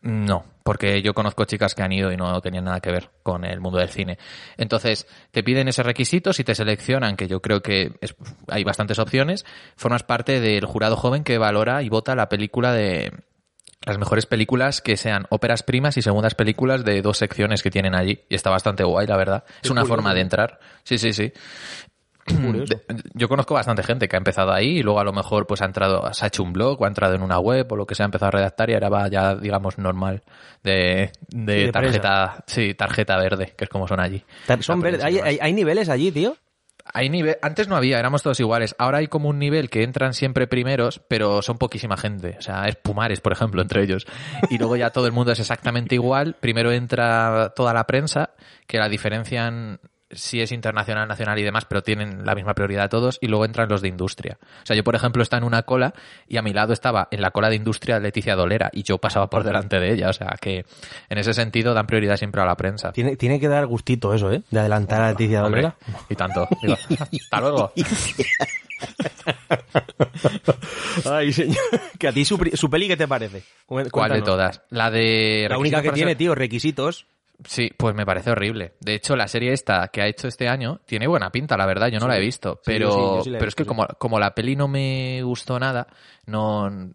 [0.03, 3.45] no, porque yo conozco chicas que han ido y no tenían nada que ver con
[3.45, 4.19] el mundo del cine.
[4.57, 8.15] Entonces, te piden ese requisito, si te seleccionan, que yo creo que es-
[8.49, 9.45] hay bastantes opciones,
[9.77, 13.13] formas parte del jurado joven que valora y vota la película de
[13.85, 17.97] las mejores películas que sean óperas primas y segundas películas de dos secciones que tienen
[17.97, 18.21] allí.
[18.29, 19.45] Y está bastante guay, la verdad.
[19.61, 20.61] Es una forma de entrar.
[20.85, 21.33] Sí, sí, sí.
[22.27, 22.81] De-
[23.15, 25.65] yo conozco bastante gente que ha empezado ahí y luego a lo mejor pues ha
[25.65, 27.95] entrado, se ha hecho un blog o ha entrado en una web o lo que
[27.95, 30.23] sea, ha empezado a redactar y ahora va ya, digamos, normal
[30.63, 34.25] de, de, de tarjeta, sí, tarjeta verde, que es como son allí.
[34.61, 35.01] Son La verdes.
[35.03, 35.29] prensa ¿Hay, y demás.
[35.31, 36.37] hay, hay niveles allí tío
[36.95, 38.75] Hay nivel, antes no había, éramos todos iguales.
[38.79, 42.37] Ahora hay como un nivel que entran siempre primeros, pero son poquísima gente.
[42.39, 44.07] O sea, es Pumares, por ejemplo, entre ellos.
[44.51, 46.35] Y luego ya todo el mundo es exactamente igual.
[46.41, 48.31] Primero entra toda la prensa,
[48.67, 49.81] que la diferencian
[50.13, 53.69] si es internacional, nacional y demás, pero tienen la misma prioridad todos, y luego entran
[53.69, 54.39] los de industria.
[54.63, 55.95] O sea, yo, por ejemplo, estaba en una cola
[56.29, 59.29] y a mi lado estaba en la cola de industria Leticia Dolera y yo pasaba
[59.29, 60.09] por delante de ella.
[60.11, 60.65] O sea, que
[61.09, 62.93] en ese sentido dan prioridad siempre a la prensa.
[62.93, 65.77] tiene, tiene que dar gustito eso eh de adelantar a Leticia Hombre, Dolera
[66.09, 66.49] y tanto.
[66.63, 67.73] Digo, hasta luego.
[71.05, 71.57] ay señor
[71.99, 74.63] que a ti su, su peli qué te parece Cu- ¿Cuál de todas?
[74.71, 75.47] La de...
[75.49, 77.07] la única que tiene tío requisitos
[77.47, 78.75] Sí, pues me parece horrible.
[78.81, 81.89] De hecho, la serie esta que ha hecho este año tiene buena pinta, la verdad.
[81.89, 82.61] Yo no la he visto.
[82.65, 85.87] Pero, sí, yo sí pero es que como, como la peli no me gustó nada,
[86.27, 86.93] no.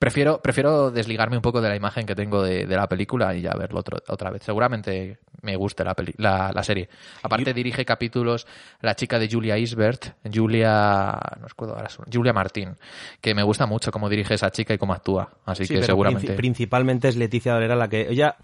[0.00, 3.42] Prefiero, prefiero desligarme un poco de la imagen que tengo de, de la película y
[3.42, 4.42] ya verlo otro- otra vez.
[4.42, 6.88] Seguramente me guste la, peli, la, la serie.
[7.22, 8.48] Aparte dirige capítulos
[8.80, 12.76] la chica de Julia Isbert, Julia, no recuerdo ahora su- Julia Martín,
[13.20, 15.30] que me gusta mucho cómo dirige esa chica y cómo actúa.
[15.46, 16.32] Así Sí, que pero seguramente.
[16.32, 18.36] princi- principalmente es Leticia Dolera la que ella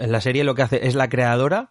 [0.00, 1.70] en la serie lo que hace es la creadora,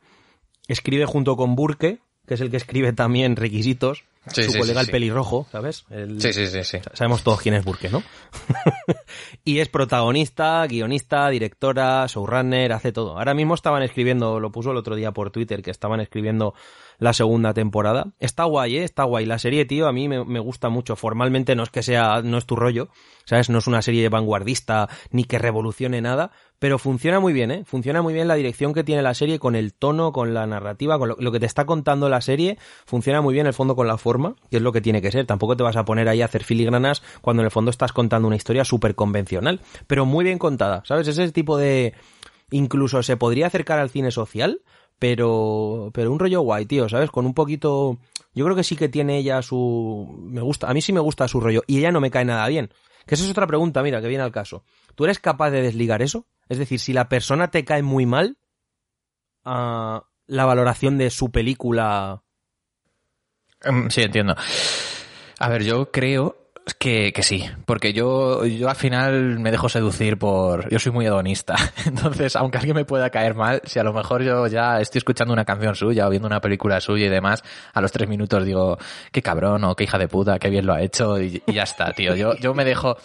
[0.68, 4.82] escribe junto con Burke, que es el que escribe también requisitos, Sí, su sí, colega
[4.82, 5.86] sí, el pelirrojo, ¿sabes?
[5.90, 6.80] El- Sí, sí, sí, sí.
[6.94, 8.04] Sabemos todos quién es Burke, ¿no?
[9.46, 13.18] y es protagonista, guionista, directora, showrunner, hace todo.
[13.18, 16.54] Ahora mismo estaban escribiendo, lo puso el otro día por Twitter, que estaban escribiendo
[17.00, 18.14] la segunda temporada.
[18.20, 18.84] Está guay, ¿eh?
[18.84, 19.26] Está guay.
[19.26, 20.96] La serie, tío, a mí me, gusta mucho.
[20.96, 22.90] Formalmente no es que sea, no es tu rollo,
[23.26, 23.50] ¿sabes?
[23.50, 27.64] No es una serie vanguardista ni que revolucione nada, pero funciona muy bien, ¿eh?
[27.66, 30.98] Funciona muy bien la dirección que tiene la serie con el tono, con la narrativa,
[30.98, 32.58] con lo, lo que te está contando la serie.
[32.86, 35.26] Funciona muy bien el fondo con la forma, que es lo que tiene que ser.
[35.26, 38.28] Tampoco te vas a poner ahí a hacer filigranas cuando en el fondo estás contando
[38.28, 41.08] una historia súper convencional, pero muy bien contada, ¿sabes?
[41.08, 41.94] Ese tipo de...
[42.50, 44.62] Incluso se podría acercar al cine social,
[45.00, 47.12] pero pero un rollo guay, tío, ¿sabes?
[47.12, 47.98] Con un poquito
[48.34, 51.28] yo creo que sí que tiene ella su me gusta, a mí sí me gusta
[51.28, 52.72] su rollo y ella no me cae nada bien.
[53.06, 54.64] Que esa es otra pregunta, mira, que viene al caso.
[54.96, 56.26] ¿Tú eres capaz de desligar eso?
[56.50, 58.38] Es decir, si la persona te cae muy mal,
[59.46, 62.24] ah, la valoración de su película
[63.66, 64.36] Mm, Sí, entiendo.
[65.40, 70.18] A ver, yo creo que, que sí, porque yo, yo al final me dejo seducir
[70.18, 70.70] por...
[70.70, 74.24] Yo soy muy hedonista, entonces aunque alguien me pueda caer mal, si a lo mejor
[74.24, 77.82] yo ya estoy escuchando una canción suya o viendo una película suya y demás, a
[77.82, 78.78] los tres minutos digo,
[79.12, 81.64] qué cabrón o qué hija de puta, qué bien lo ha hecho y, y ya
[81.64, 82.16] está, tío.
[82.16, 82.98] Yo, yo me dejo...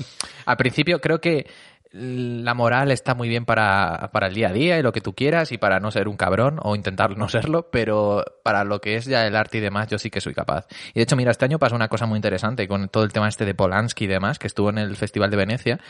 [0.45, 1.47] Al principio creo que
[1.93, 5.13] la moral está muy bien para, para el día a día y lo que tú
[5.15, 8.97] quieras y para no ser un cabrón o intentar no serlo, pero para lo que
[8.97, 10.67] es ya el arte y demás yo sí que soy capaz.
[10.95, 13.29] Y de hecho, mira, este año pasó una cosa muy interesante con todo el tema
[13.29, 15.81] este de Polanski y demás, que estuvo en el Festival de Venecia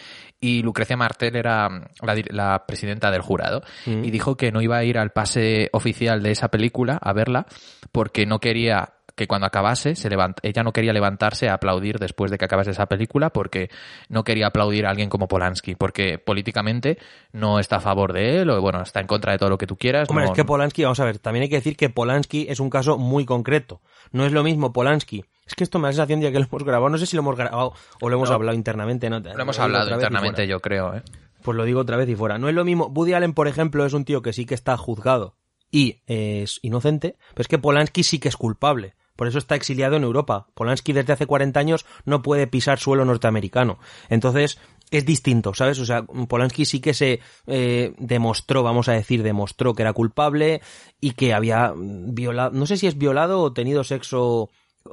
[0.41, 3.63] y Lucrecia Martel era la, dir- la presidenta del jurado
[4.05, 7.47] y dijo que no iba a ir al pase oficial de esa película a verla
[7.93, 12.31] porque no quería que cuando acabase se levant ella no quería levantarse a aplaudir después
[12.31, 13.71] de que acabase esa película porque
[14.09, 16.99] no quería aplaudir a alguien como Polanski porque políticamente
[17.33, 19.67] no está a favor de él o bueno está en contra de todo lo que
[19.67, 21.91] tú quieras Hombre, no- es que Polanski, vamos a ver, también hay que decir que
[21.91, 23.81] Polanski es un caso muy concreto.
[24.13, 25.25] No es lo mismo Polanski.
[25.47, 26.89] Es que esto me da la sensación de que lo hemos grabado.
[26.89, 28.35] No sé si lo hemos grabado o lo hemos No.
[28.37, 29.09] hablado internamente.
[29.11, 31.03] No, lo hemos hablado internamente yo creo ¿eh?
[31.43, 32.39] Pues lo digo otra vez y fuera.
[32.39, 32.87] No es lo mismo.
[32.87, 35.35] Woody Allen, por ejemplo, es un tío que sí que está juzgado
[35.71, 38.95] y es inocente, pero es que Polanski sí que es culpable.
[39.23, 40.49] Por eso está exiliado en Europa.
[40.53, 43.79] Polanski desde hace 40 años no puede pisar suelo norteamericano.
[44.09, 44.59] Entonces,
[44.91, 45.79] es distinto, ¿sabes?
[45.79, 50.61] O sea, Polanski sí que se eh, demostró, vamos a decir, demostró que era culpable
[51.01, 54.51] y que había violado, no sé si es violado o tenido sexo,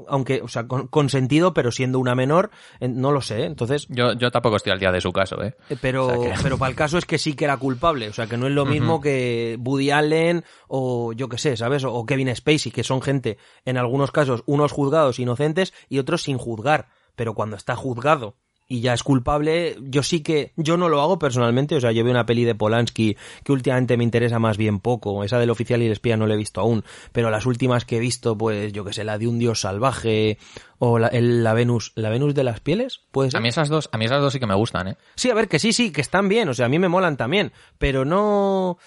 [0.07, 3.43] aunque, o sea, con- consentido, pero siendo una menor, eh, no lo sé.
[3.45, 5.55] Entonces, yo, yo tampoco estoy al día de su caso ¿eh?
[5.69, 8.09] eh, Pero, O sea que- pero para el caso es que sí que era culpable.
[8.09, 11.83] O sea, que no es lo mismo que Woody Allen o yo qué sé, ¿sabes?
[11.83, 16.23] O, o Kevin Spacey, que son gente, en algunos casos, unos juzgados inocentes y otros
[16.23, 16.87] sin juzgar.
[17.15, 18.35] Pero cuando está juzgado
[18.71, 21.75] y ya es culpable, yo sí que, yo no lo hago personalmente.
[21.75, 25.23] O sea, yo veo una peli de Polanski que últimamente me interesa más bien poco.
[25.23, 26.83] Esa del oficial y el espía no la he visto aún.
[27.11, 30.37] Pero las últimas que he visto, pues yo qué sé, la de un dios salvaje
[30.77, 33.39] o la, el- la Venus, la Venus de las pieles, puede ser.
[33.39, 34.97] a mí esas dos a mí esas dos sí que me gustan ¿eh?
[35.15, 37.17] Sí, a ver, que sí, sí, que están bien, o sea, a mí me molan
[37.17, 38.77] también, pero no...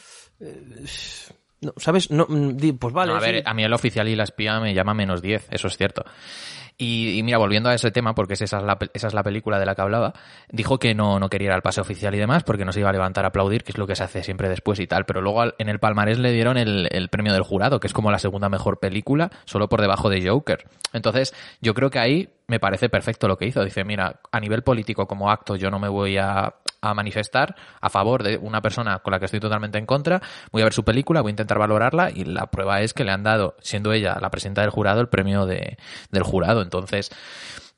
[0.41, 0.63] eh,
[1.61, 2.11] no, ¿Sabes?
[2.11, 3.13] No, mm, pues vale.
[3.13, 3.43] No, a ver, sí.
[3.45, 6.05] a mí el oficial y la espía me llama menos 10, eso es cierto.
[6.77, 9.59] Y, y mira, volviendo a ese tema, porque esa es, la, esa es la película
[9.59, 10.13] de la que hablaba,
[10.51, 12.89] dijo que no, no quería ir al pase oficial y demás, porque no se iba
[12.89, 15.05] a levantar a aplaudir, que es lo que se hace siempre después y tal.
[15.05, 18.11] Pero luego en el palmarés le dieron el, el premio del jurado, que es como
[18.11, 20.65] la segunda mejor película, solo por debajo de Joker.
[20.93, 23.65] Entonces, yo creo que ahí me parece perfecto lo que hizo.
[23.65, 27.89] Dice, mira, a nivel político como acto yo no me voy a, a manifestar a
[27.89, 30.85] favor de una persona con la que estoy totalmente en contra, voy a ver su
[30.85, 34.19] película, voy a intentar valorarla y la prueba es que le han dado, siendo ella
[34.21, 35.79] la presidenta del jurado, el premio de,
[36.11, 36.61] del jurado.
[36.61, 37.11] Entonces,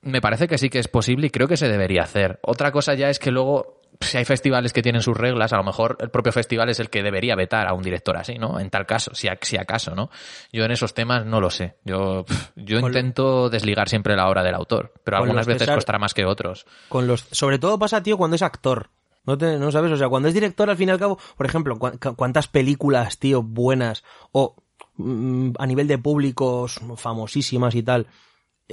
[0.00, 2.38] me parece que sí que es posible y creo que se debería hacer.
[2.42, 5.64] Otra cosa ya es que luego, si hay festivales que tienen sus reglas, a lo
[5.64, 8.58] mejor el propio festival es el que debería vetar a un director así, ¿no?
[8.60, 10.10] En tal caso, si, a- si acaso, ¿no?
[10.52, 11.76] Yo en esos temas no lo sé.
[11.84, 12.24] Yo,
[12.56, 16.14] yo Con- intento desligar siempre la obra del autor, pero algunas veces César- costará más
[16.14, 16.66] que otros.
[16.88, 18.90] Con los, sobre todo pasa, tío, cuando es actor.
[19.26, 21.46] No, te, no sabes, o sea, cuando es director, al fin y al cabo, por
[21.46, 24.56] ejemplo, cu- cu- cuántas películas, tío, buenas, o
[24.96, 28.06] mm, a nivel de públicos famosísimas y tal,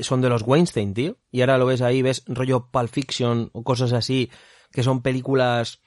[0.01, 1.17] son de los Weinstein, tío.
[1.31, 4.29] Y ahora lo ves ahí, ves rollo Pulp Fiction o cosas así,
[4.71, 5.79] que son películas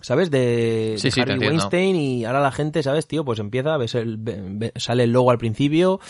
[0.00, 0.30] ¿sabes?
[0.30, 1.46] De, Sí, de entiendo.
[1.48, 3.24] Weinstein y ahora la gente, ¿sabes, tío?
[3.24, 6.00] Pues empieza, ves el, ve- sale el logo al principio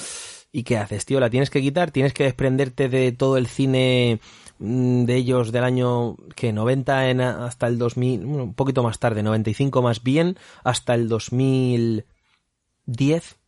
[0.50, 1.20] y ¿qué haces, tío?
[1.20, 4.18] La tienes que quitar, tienes que desprenderte de todo el cine
[4.58, 8.98] mm, de ellos del año que 90 en, hasta el 2000, bueno, un poquito más
[8.98, 12.04] tarde, 95 más bien, hasta el 2010,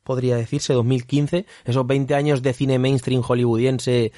[0.05, 4.13] podría decirse, 2015, esos 20 años de cine mainstream hollywoodiense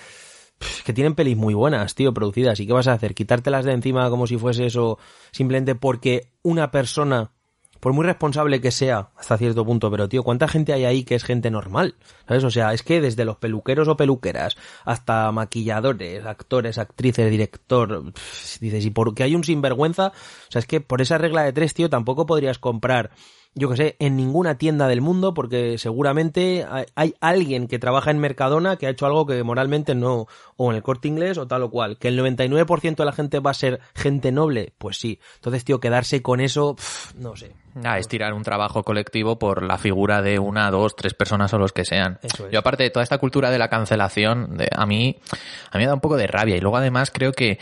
[0.85, 2.61] que tienen pelis muy buenas, tío, producidas.
[2.61, 3.15] ¿Y qué vas a hacer?
[3.15, 4.99] ¿Quitártelas de encima como si fuese eso
[5.31, 7.33] simplemente porque una persona,
[7.81, 11.15] por muy responsable que sea hasta cierto punto, pero tío, ¿cuánta gente hay ahí que
[11.15, 11.97] es gente normal?
[12.29, 12.45] ¿Sabes?
[12.45, 18.61] O sea, es que desde los peluqueros o peluqueras hasta maquilladores, actores, actrices, director, pff,
[18.61, 21.73] dices, y porque hay un sinvergüenza, o sea, es que por esa regla de tres,
[21.75, 23.11] tío, tampoco podrías comprar
[23.55, 28.19] yo que sé, en ninguna tienda del mundo, porque seguramente hay, alguien que trabaja en
[28.19, 31.65] Mercadona que ha hecho algo que moralmente no, o en el corte inglés o tal
[31.65, 31.99] o cual.
[31.99, 35.19] Que el 99% de la gente va a ser gente noble, pues sí.
[35.37, 36.77] Entonces, tío, quedarse con eso,
[37.17, 37.53] no sé.
[37.85, 41.59] Ah, es tirar un trabajo colectivo por la figura de una, dos, tres personas o
[41.59, 42.19] los que sean.
[42.23, 42.53] Eso es.
[42.53, 45.19] Yo aparte de toda esta cultura de la cancelación, de- a mí
[45.73, 47.59] a mí me da un poco de rabia y luego además creo que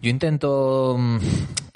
[0.00, 1.18] yo intento mm,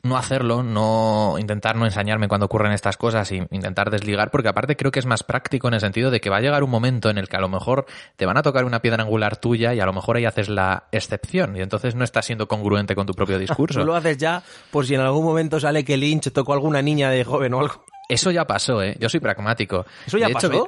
[0.03, 4.77] no hacerlo, no intentar no ensañarme cuando ocurren estas cosas y intentar desligar porque aparte
[4.77, 7.11] creo que es más práctico en el sentido de que va a llegar un momento
[7.11, 9.81] en el que a lo mejor te van a tocar una piedra angular tuya y
[9.81, 13.15] a lo mejor ahí haces la excepción y entonces no estás siendo congruente con tu
[13.15, 13.81] propio discurso.
[13.81, 16.83] Tú lo haces ya por si en algún momento sale que Lynch tocó a alguna
[16.83, 17.70] niña de joven o algo.
[18.15, 18.97] Eso ya pasó, ¿eh?
[18.99, 19.87] Yo soy pragmático.
[20.07, 20.67] ¿Eso ya De pasó?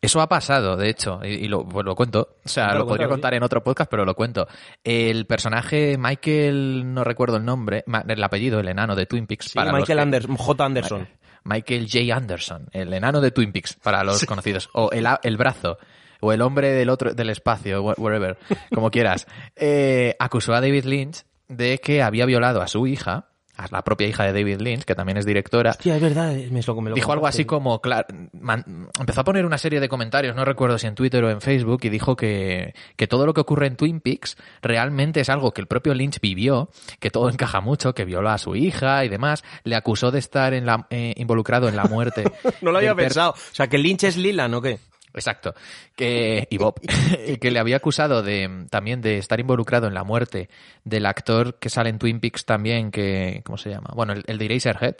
[0.00, 2.36] Eso ha pasado, de hecho, y, y lo, pues lo cuento.
[2.44, 4.48] O sea, lo podría contar en otro podcast, pero lo cuento.
[4.82, 9.46] El personaje Michael, no recuerdo el nombre, el apellido, el enano de Twin Peaks.
[9.46, 10.64] Sí, para los Michael que- Anderson, J.
[10.64, 11.08] Anderson.
[11.44, 12.16] Michael J.
[12.16, 14.68] Anderson, el enano de Twin Peaks, para los conocidos.
[14.74, 15.78] O el, el brazo.
[16.20, 18.38] O el hombre del otro, del espacio, wh- wherever,
[18.74, 19.26] como quieras.
[19.56, 23.26] Eh, acusó a David Lynch de que había violado a su hija,
[23.62, 26.62] a la propia hija de David Lynch, que también es directora, Hostia, es verdad, me
[26.62, 29.88] lo, me lo dijo algo así como, claro, man- empezó a poner una serie de
[29.88, 33.34] comentarios, no recuerdo si en Twitter o en Facebook, y dijo que, que todo lo
[33.34, 36.70] que ocurre en Twin Peaks realmente es algo que el propio Lynch vivió,
[37.00, 40.54] que todo encaja mucho, que violó a su hija y demás, le acusó de estar
[40.54, 42.24] en la, eh, involucrado en la muerte.
[42.62, 43.32] No lo había pensado.
[43.32, 44.78] O sea, que Lynch es Lilan, ¿o qué?
[45.14, 45.54] Exacto.
[45.96, 46.80] Que, y Bob,
[47.40, 50.48] que le había acusado de también de estar involucrado en la muerte
[50.84, 53.90] del actor que sale en Twin Peaks también, que, ¿cómo se llama?
[53.94, 54.96] Bueno, el, el de Eraserhead.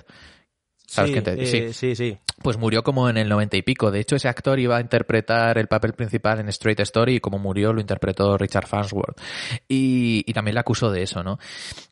[0.95, 1.73] ¿Sabes sí, quién te- eh, sí.
[1.73, 2.19] sí, sí.
[2.43, 3.91] Pues murió como en el noventa y pico.
[3.91, 7.39] De hecho, ese actor iba a interpretar el papel principal en Straight Story y como
[7.39, 9.19] murió lo interpretó Richard Farnsworth.
[9.69, 11.39] Y, y también le acusó de eso, ¿no?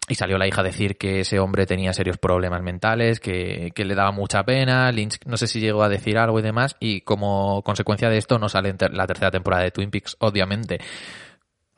[0.08, 3.84] Y salió la hija a decir que ese hombre tenía serios problemas mentales, que, que
[3.84, 4.90] le daba mucha pena.
[4.92, 6.76] Lynch no sé si llegó a decir algo y demás.
[6.80, 10.78] Y como consecuencia de esto no sale la tercera temporada de Twin Peaks, obviamente.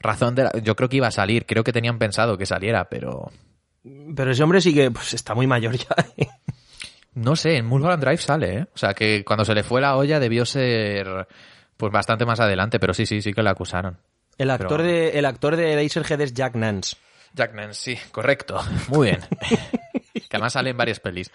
[0.01, 2.89] Razón de la- yo creo que iba a salir, creo que tenían pensado que saliera,
[2.89, 3.31] pero
[4.17, 5.95] Pero ese hombre sí que pues, está muy mayor ya.
[6.17, 6.29] ¿eh?
[7.15, 8.67] No sé, en Mulholland Drive sale, ¿eh?
[8.75, 11.27] O sea, que cuando se le fue la olla debió ser
[11.77, 13.99] pues bastante más adelante, pero sí, sí, sí que le acusaron.
[14.39, 16.97] El actor, Pero- de, el actor de Eraserhead es Jack Nance.
[17.35, 18.61] Jack Nance, sí, correcto.
[18.89, 19.21] Muy bien.
[20.13, 21.31] que además sale en varias pelis.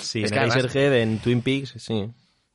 [0.00, 2.10] Sí, Es en que además- Eraserhead, en Twin Peaks, sí.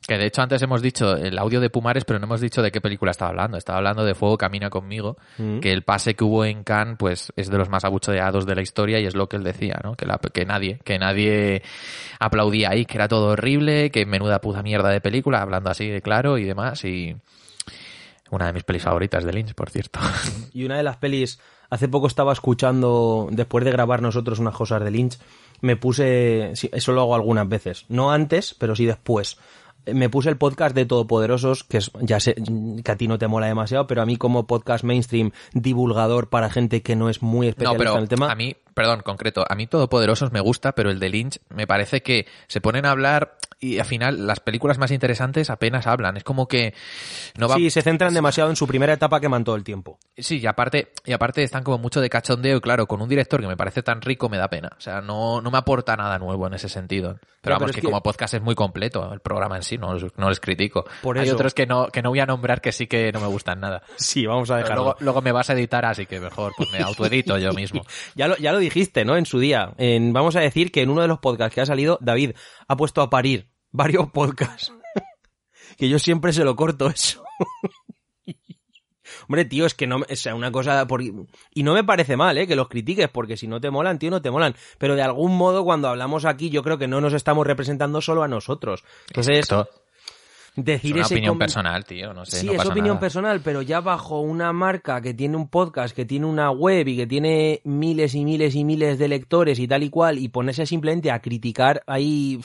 [0.06, 2.72] Que de hecho antes hemos dicho el audio de Pumares, pero no hemos dicho de
[2.72, 3.58] qué película estaba hablando.
[3.58, 5.60] Estaba hablando de Fuego Camina conmigo, Mm.
[5.60, 8.62] que el pase que hubo en Cannes pues es de los más abucheados de la
[8.62, 9.96] historia y es lo que él decía, ¿no?
[9.96, 11.62] Que, la- que nadie, que nadie
[12.20, 16.02] aplaudía ahí, que era todo horrible, que menuda puta mierda de película, hablando así de
[16.02, 17.16] claro y demás y
[18.30, 20.00] una de mis pelis favoritas de Lynch, por cierto.
[20.54, 24.84] Y una de las pelis, hace poco estaba escuchando, después de grabar nosotros unas cosas
[24.84, 25.18] de Lynch,
[25.62, 29.38] me puse, eso lo hago algunas veces, no antes, pero sí después.
[29.94, 32.36] Me puse el podcast de Todopoderosos, que es, ya sé
[32.84, 36.50] que a ti no te mola demasiado, pero a mí como podcast mainstream divulgador para
[36.50, 38.32] gente que no es muy No, especialista pero en el tema.
[38.32, 42.02] a mí, perdón, concreto, a mí Todopoderosos me gusta, pero el de Lynch me parece
[42.02, 46.18] que se ponen a hablar y al final las películas más interesantes apenas hablan.
[46.18, 46.74] Es como que
[47.38, 47.56] no va...
[47.56, 50.00] Sí, se centran demasiado en su primera etapa que todo el tiempo.
[50.18, 53.40] Sí, y aparte, y aparte están como mucho de cachondeo y claro, con un director
[53.42, 54.70] que me parece tan rico me da pena.
[54.78, 57.20] O sea, no, no me aporta nada nuevo en ese sentido.
[57.20, 59.78] Pero pero vamos, es que, que- como podcast es muy completo, el programa en sí,
[59.78, 60.86] no, les- no les critico.
[61.02, 61.36] Por Hay eso.
[61.36, 63.84] otros que no, que no voy a nombrar que sí que no me gustan nada.
[63.98, 64.84] Sí, vamos a Pero dejarlo.
[64.84, 67.82] luego, luego me vas a editar, así que mejor, pues me autoedito yo mismo.
[68.16, 69.16] Ya lo, ya lo dijiste, ¿no?
[69.18, 69.74] En su día.
[69.78, 72.32] En- vamos a decir que en uno de los podcasts que ha salido, David
[72.68, 74.72] ha puesto a parir varios podcasts.
[75.78, 77.24] que yo siempre se lo corto eso.
[79.30, 82.38] Hombre, tío, es que no, o sea, una cosa, por- y no me parece mal,
[82.38, 82.46] ¿eh?
[82.48, 84.54] Que los critiques, porque si no te molan, tío, no te molan.
[84.78, 88.24] Pero de algún modo, cuando hablamos aquí, yo creo que no nos estamos representando solo
[88.24, 88.84] a nosotros.
[89.08, 89.70] Entonces, Exacto.
[90.58, 92.14] decir Es una ese opinión com- personal, tío.
[92.14, 93.00] No sé, Sí, no es pasa opinión nada.
[93.00, 96.98] personal, pero ya bajo una marca que tiene un podcast, que tiene una web y
[96.98, 100.66] que tiene miles y miles y miles de lectores y tal y cual, y ponerse
[100.66, 102.40] simplemente a criticar ahí,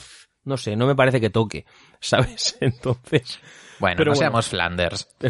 [0.45, 1.65] no sé, no me parece que toque,
[1.99, 2.57] ¿sabes?
[2.61, 3.39] Entonces,
[3.79, 4.19] Bueno, Pero no bueno.
[4.19, 5.07] seamos Flanders.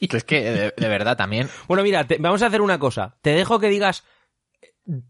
[0.00, 1.48] Es que, de, de verdad, también...
[1.68, 3.16] bueno, mira, te- vamos a hacer una cosa.
[3.22, 4.04] Te dejo que digas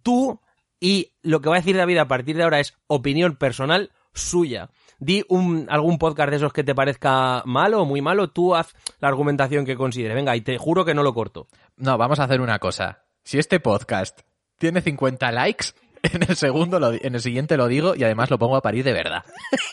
[0.03, 0.41] tú
[0.79, 4.69] y lo que va a decir David a partir de ahora es opinión personal suya.
[4.99, 8.75] Di un, algún podcast de esos que te parezca malo o muy malo, tú haz
[8.99, 10.15] la argumentación que considere.
[10.15, 11.49] Venga, y te juro que no lo corto.
[11.77, 13.05] No, vamos a hacer una cosa.
[13.25, 14.21] Si este podcast
[14.59, 15.67] tiene 50 likes,
[16.12, 18.85] en el segundo, lo en el siguiente lo digo y además lo pongo a parir
[18.85, 19.25] de verdad.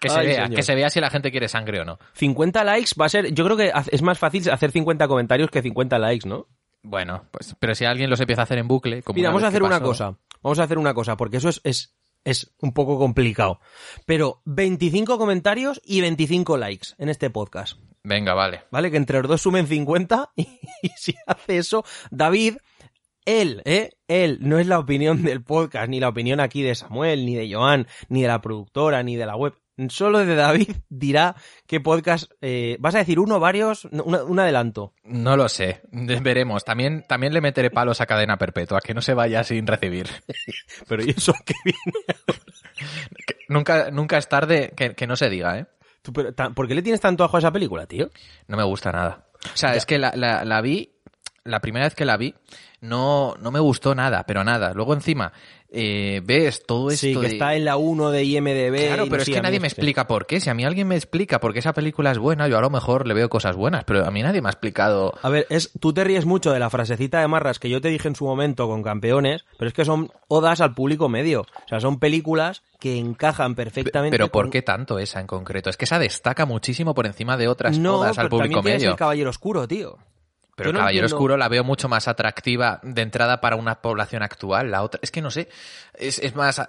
[0.00, 0.56] que se Ay, vea, señor.
[0.56, 1.98] que se vea si la gente quiere sangre o no.
[2.14, 3.32] 50 likes va a ser.
[3.32, 6.48] Yo creo que es más fácil hacer 50 comentarios que 50 likes, ¿no?
[6.82, 9.48] Bueno, pues, pero si alguien los empieza a hacer en bucle, como Mira, vamos a
[9.48, 10.16] hacer una cosa.
[10.42, 13.60] Vamos a hacer una cosa, porque eso es, es, es un poco complicado.
[14.06, 17.78] Pero 25 comentarios y 25 likes en este podcast.
[18.02, 18.62] Venga, vale.
[18.70, 18.90] ¿Vale?
[18.90, 20.42] Que entre los dos sumen 50 y,
[20.82, 22.56] y si hace eso, David,
[23.30, 23.90] él, ¿eh?
[24.08, 27.52] Él, no es la opinión del podcast, ni la opinión aquí de Samuel, ni de
[27.52, 29.54] Joan, ni de la productora, ni de la web.
[29.88, 32.30] Solo de David dirá qué podcast...
[32.42, 33.86] eh, ¿Vas a decir uno, varios?
[33.86, 34.92] Una- un adelanto.
[35.04, 36.64] No lo sé, veremos.
[36.64, 40.06] También, también le meteré palos a cadena perpetua, que no se vaya sin recibir.
[40.86, 42.04] Pero ¿y eso qué viene?
[43.26, 45.66] Que nunca, nunca es tarde que, que no se diga, ¿eh?
[46.02, 48.10] Tú, pero, ¿Por qué le tienes tanto ajo a esa película, tío?
[48.48, 49.26] No me gusta nada.
[49.52, 50.92] O sea, es que la, la, la vi,
[51.44, 52.34] la primera vez que la vi,
[52.80, 54.72] no, no me gustó nada, pero nada.
[54.74, 55.32] Luego encima,
[55.70, 58.86] eh, ves todo esto Sí, que de- está en la 1 de IMDB.
[58.86, 59.80] Claro, no pero es que nadie me este.
[59.80, 60.40] explica por qué.
[60.40, 62.70] Si a mí alguien me explica por qué esa película es buena, yo a lo
[62.70, 65.12] mejor le veo cosas buenas, pero a mí nadie me ha explicado.
[65.22, 67.88] A ver, es, tú te ríes mucho de la frasecita de Marras que yo te
[67.88, 71.42] dije en su momento con Campeones, pero es que son odas al público medio.
[71.42, 74.14] O sea, son películas que encajan perfectamente.
[74.14, 75.68] Pero ¿por con- qué tanto esa en concreto?
[75.70, 78.90] Es que esa destaca muchísimo por encima de otras No, todas al pero público medio.
[78.90, 79.98] el Caballero Oscuro, tío.
[80.62, 84.22] Pero no Caballero entiendo- Oscuro la veo mucho más atractiva de entrada para una población
[84.22, 84.70] actual.
[84.70, 85.48] La otra, es que no sé,
[85.94, 86.60] es, es más,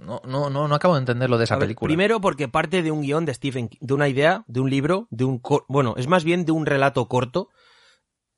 [0.00, 1.88] no, no, no, no acabo de entender lo de esa ver, película.
[1.88, 5.06] primero porque parte de un guion de Stephen King, de una idea, de un libro,
[5.10, 5.38] de un...
[5.38, 7.50] cor- Bueno, es más bien de un relato corto.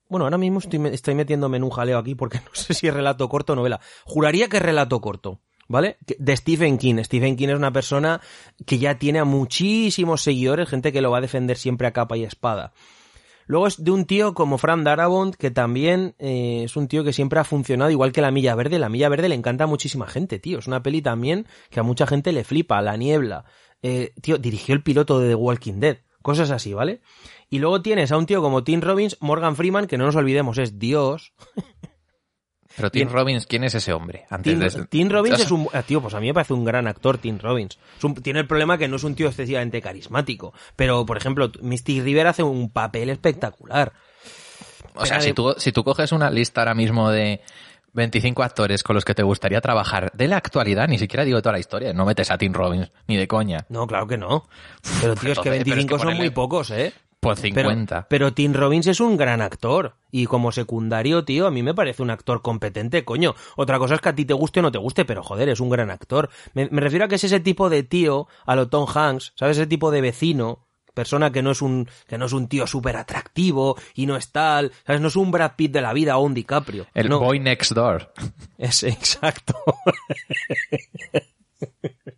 [0.08, 2.86] Bueno, ahora mismo estoy, me- estoy metiéndome en un jaleo aquí porque no sé si
[2.88, 3.80] es relato corto o novela.
[4.04, 5.40] Juraría que es relato corto.
[5.68, 5.96] ¿Vale?
[6.20, 7.02] De Stephen King.
[7.02, 8.20] Stephen King es una persona
[8.66, 12.16] que ya tiene a muchísimos seguidores, gente que lo va a defender siempre a capa
[12.16, 12.72] y espada.
[13.46, 17.12] Luego es de un tío como Fran Darabont, que también eh, es un tío que
[17.12, 18.78] siempre ha funcionado igual que La Milla Verde.
[18.78, 20.58] La Milla Verde le encanta a muchísima gente, tío.
[20.58, 22.82] Es una peli también que a mucha gente le flipa.
[22.82, 23.44] La Niebla.
[23.82, 25.98] Eh, tío, dirigió el piloto de The Walking Dead.
[26.22, 27.00] Cosas así, ¿vale?
[27.48, 30.58] Y luego tienes a un tío como Tim Robbins, Morgan Freeman, que no nos olvidemos,
[30.58, 31.32] es Dios.
[32.76, 33.08] Pero Tim.
[33.08, 34.26] Robbins, ¿quién es ese hombre?
[34.30, 35.68] Antes Tim, de- Tim Robbins es un...
[35.72, 37.78] ah, Tío, pues a mí me parece un gran actor, Tim Robbins.
[38.02, 40.52] Un- tiene el problema que no es un tío excesivamente carismático.
[40.76, 43.92] Pero, por ejemplo, Misty River hace un papel espectacular.
[44.94, 47.40] O sea, si tú, si tú coges una lista ahora mismo de
[47.92, 51.52] 25 actores con los que te gustaría trabajar de la actualidad, ni siquiera digo toda
[51.54, 53.64] la historia, no metes a Tim Robbins, ni de coña.
[53.68, 54.48] No, claro que no.
[55.00, 56.92] Pero, tío, es que Entonces, pero es que 25 son muy pocos, ¿eh?
[57.34, 58.06] Pero, 50.
[58.08, 59.96] pero Tim Robbins es un gran actor.
[60.10, 63.34] Y como secundario, tío, a mí me parece un actor competente, coño.
[63.56, 65.60] Otra cosa es que a ti te guste o no te guste, pero joder, es
[65.60, 66.30] un gran actor.
[66.54, 69.58] Me, me refiero a que es ese tipo de tío, a lo Tom Hanks, ¿sabes?
[69.58, 72.96] Ese tipo de vecino, persona que no es un, que no es un tío súper
[72.96, 75.02] atractivo y no es tal, ¿sabes?
[75.02, 76.86] No es un Brad Pitt de la vida o un DiCaprio.
[76.94, 78.12] El no, boy next door.
[78.56, 79.54] es exacto.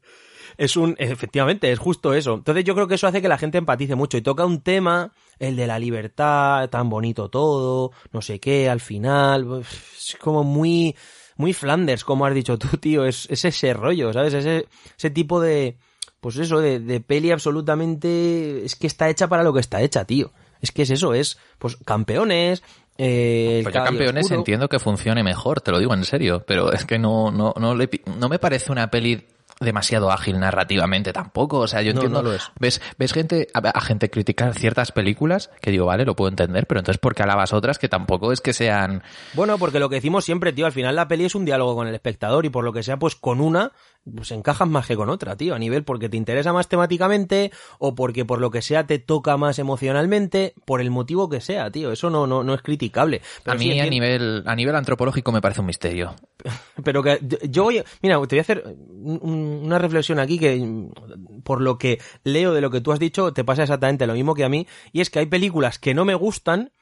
[0.59, 2.35] es un, efectivamente, es justo eso.
[2.35, 5.13] Entonces yo creo que eso hace que la gente empatice mucho y toca un tema,
[5.39, 10.97] el de la libertad, tan bonito todo, no sé qué, al final, es como muy,
[11.37, 14.35] muy Flanders, como has dicho tú, tío, es, es ese rollo, ¿sabes?
[14.35, 14.67] Ese,
[14.99, 15.77] ese tipo de,
[16.21, 20.05] pues eso, de, de peli absolutamente, es que está hecha para lo que está hecha,
[20.05, 20.33] tío.
[20.61, 22.65] Es que es eso, es, pues, campeones,
[22.99, 24.41] eh, Pues yo campeones Oscuro.
[24.41, 27.77] entiendo que funcione mejor, te lo digo en serio, pero es que no, no, no,
[27.77, 29.25] le no me parece una peli
[29.61, 31.59] demasiado ágil narrativamente tampoco.
[31.59, 32.23] O sea, yo No, entiendo.
[32.23, 32.51] no lo es.
[32.61, 36.67] Ves, ves gente, a, a gente criticar ciertas películas que digo, vale, lo puedo entender,
[36.67, 39.03] pero entonces ¿por qué alabas otras que tampoco es que sean.
[39.35, 41.89] Bueno, porque lo que decimos siempre, tío, al final la peli es un diálogo con
[41.89, 43.73] el espectador y por lo que sea, pues con una,
[44.15, 47.95] pues encajas más que con otra, tío, a nivel porque te interesa más temáticamente o
[47.95, 51.93] porque por lo que sea te toca más emocionalmente, por el motivo que sea, tío,
[51.93, 53.21] eso no, no, no es criticable.
[53.45, 56.15] Pero a sí mí a nivel, a nivel antropológico me parece un misterio.
[56.85, 57.19] pero que
[57.51, 60.89] yo- voy, a- mira, te voy a hacer un- un- una reflexión aquí que
[61.45, 64.35] por lo que leo de lo que tú has dicho te pasa exactamente lo mismo
[64.35, 66.73] que a mí y es que hay películas que no me gustan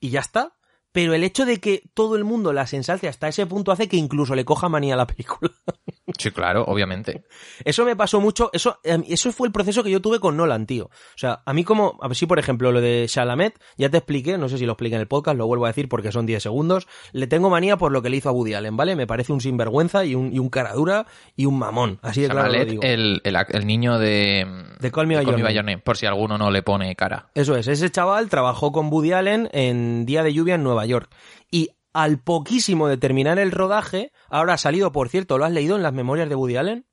[0.00, 0.54] y ya está.
[0.90, 3.98] Pero el hecho de que todo el mundo las ensalte hasta ese punto hace que
[3.98, 5.50] incluso le coja manía a la película.
[6.16, 7.24] Sí, claro, obviamente.
[7.64, 10.66] Eso me pasó mucho, eso, em, eso fue el proceso que yo tuve con Nolan,
[10.66, 10.86] tío.
[10.86, 13.98] O sea, a mí como, a ver si por ejemplo lo de Chalamet, ya te
[13.98, 16.26] expliqué, no sé si lo expliqué en el podcast, lo vuelvo a decir porque son
[16.26, 18.96] 10 segundos, le tengo manía por lo que le hizo a Woody Allen, ¿vale?
[18.96, 21.06] Me parece un sinvergüenza y un, y un cara dura
[21.36, 22.82] y un mamón, así de claro lo digo.
[22.82, 24.46] el, el, el niño de,
[24.80, 25.54] De Call Me By Your Name.
[25.58, 27.30] Name, por si alguno no le pone cara.
[27.34, 31.10] Eso es, ese chaval trabajó con Woody Allen en Día de Lluvia en Nueva York.
[31.92, 35.82] Al poquísimo de terminar el rodaje, ahora ha salido, por cierto, ¿lo has leído en
[35.82, 36.86] las memorias de Woody Allen?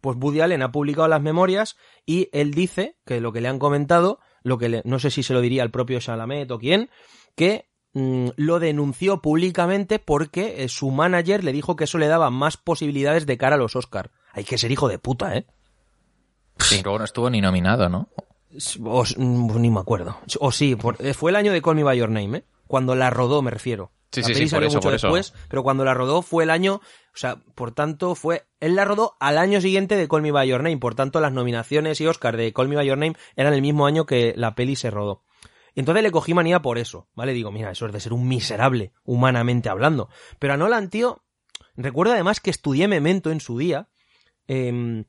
[0.00, 3.58] Pues Woody Allen ha publicado las memorias y él dice que lo que le han
[3.58, 6.90] comentado, lo que le- no sé si se lo diría al propio Chalamet o quién,
[7.34, 12.30] que mm, lo denunció públicamente porque eh, su manager le dijo que eso le daba
[12.30, 14.10] más posibilidades de cara a los Oscar.
[14.32, 15.46] Hay que ser hijo de puta, ¿eh?
[16.58, 18.08] Sí, luego no estuvo ni nominado, ¿no?
[18.84, 20.18] O, mm, ni me acuerdo.
[20.40, 22.44] O sí, eh, fue el año de Call Me By Your Name, ¿eh?
[22.66, 23.92] Cuando la rodó, me refiero.
[24.12, 25.06] Sí, la sí, peli sí, salió eso, mucho eso.
[25.08, 28.84] después, pero cuando la rodó fue el año, o sea, por tanto fue, él la
[28.84, 32.06] rodó al año siguiente de Call Me By Your Name, por tanto las nominaciones y
[32.06, 34.90] Oscar de Call Me By Your Name eran el mismo año que la peli se
[34.90, 35.24] rodó.
[35.74, 37.34] Y entonces le cogí manía por eso, ¿vale?
[37.34, 40.08] Digo, mira, eso es de ser un miserable, humanamente hablando.
[40.38, 41.22] Pero a Nolan, tío,
[41.76, 43.90] recuerdo además que estudié Memento en su día,
[44.46, 45.04] em,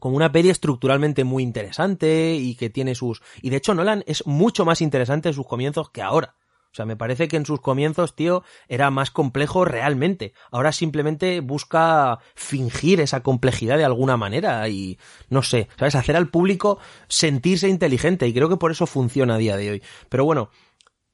[0.00, 3.22] como una peli estructuralmente muy interesante y que tiene sus...
[3.40, 6.34] Y de hecho Nolan es mucho más interesante en sus comienzos que ahora.
[6.72, 10.32] O sea, me parece que en sus comienzos, tío, era más complejo realmente.
[10.52, 14.98] Ahora simplemente busca fingir esa complejidad de alguna manera y,
[15.30, 15.96] no sé, ¿sabes?
[15.96, 19.82] Hacer al público sentirse inteligente y creo que por eso funciona a día de hoy.
[20.08, 20.50] Pero bueno,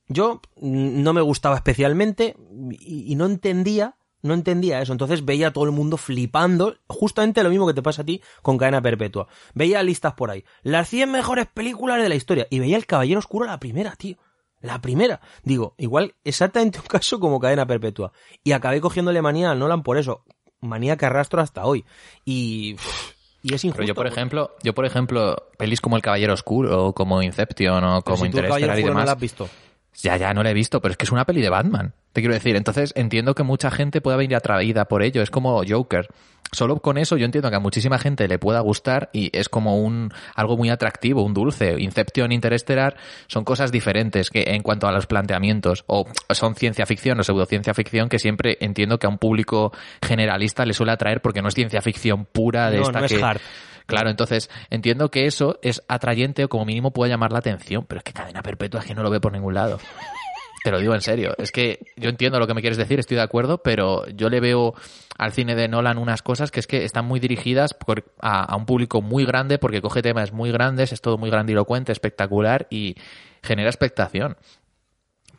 [0.09, 2.37] yo no me gustaba especialmente
[2.71, 4.93] y, y no entendía, no entendía eso.
[4.93, 8.21] Entonces veía a todo el mundo flipando, justamente lo mismo que te pasa a ti
[8.43, 9.27] con Cadena Perpetua.
[9.55, 13.21] Veía listas por ahí, las 100 mejores películas de la historia y veía El Caballero
[13.21, 14.19] Oscuro la primera, tío.
[14.67, 15.21] La primera.
[15.45, 18.13] Digo, igual exactamente un caso como Cadena Perpetua.
[18.43, 20.25] Y acabé cogiéndole manía a Nolan por eso.
[20.61, 21.85] Manía que arrastro hasta hoy.
[22.25, 22.77] Y...
[23.43, 23.77] Y es injusto.
[23.77, 27.85] Pero yo, por ejemplo, yo, por ejemplo, pelis como El Caballero Oscuro, o como Inception,
[27.85, 29.07] o como si Interestelar y Oscuro no demás.
[29.07, 29.49] la has visto.
[30.03, 31.95] Ya, ya, no la he visto, pero es que es una peli de Batman.
[32.17, 35.21] Te quiero decir, entonces entiendo que mucha gente pueda venir atraída por ello.
[35.21, 36.09] Es como Joker.
[36.51, 39.83] Solo con eso yo entiendo que a muchísima gente le pueda gustar y es como
[39.83, 41.75] un algo muy atractivo, un dulce.
[41.79, 42.97] Inception, Interestelar
[43.27, 47.75] son cosas diferentes que en cuanto a los planteamientos o son ciencia ficción o pseudociencia
[47.75, 51.55] ficción que siempre entiendo que a un público generalista le suele atraer porque no es
[51.55, 53.41] ciencia ficción pura de No, esta no es que hard.
[53.85, 57.99] Claro, entonces entiendo que eso es atrayente o como mínimo puede llamar la atención, pero
[57.99, 59.79] es que cadena perpetua es que no lo ve por ningún lado.
[60.67, 61.33] Te lo digo en serio.
[61.39, 64.41] Es que yo entiendo lo que me quieres decir, estoy de acuerdo, pero yo le
[64.41, 64.75] veo
[65.17, 68.57] al cine de Nolan unas cosas que es que están muy dirigidas por- a, a
[68.57, 72.97] un público muy grande porque coge temas muy grandes, es todo muy grandilocuente, espectacular y
[73.45, 74.37] genera expectación.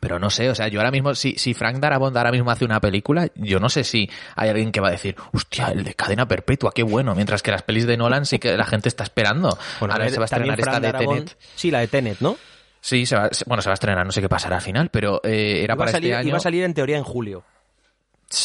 [0.00, 2.64] Pero no sé, o sea, yo ahora mismo, si, si Frank Darabont ahora mismo hace
[2.64, 5.92] una película, yo no sé si hay alguien que va a decir, hostia, el de
[5.92, 9.04] cadena perpetua, qué bueno, mientras que las pelis de Nolan sí que la gente está
[9.04, 9.58] esperando.
[9.78, 11.36] Bueno, ahora a ver, se va a estrenar esta de Tenet.
[11.54, 12.38] Sí, la de Tenet, ¿no?
[12.80, 15.20] Sí, se va, bueno, se va a estrenar, no sé qué pasará al final, pero
[15.24, 16.28] eh, era Iba a, para salir, este año.
[16.28, 17.42] iba a salir en teoría en julio.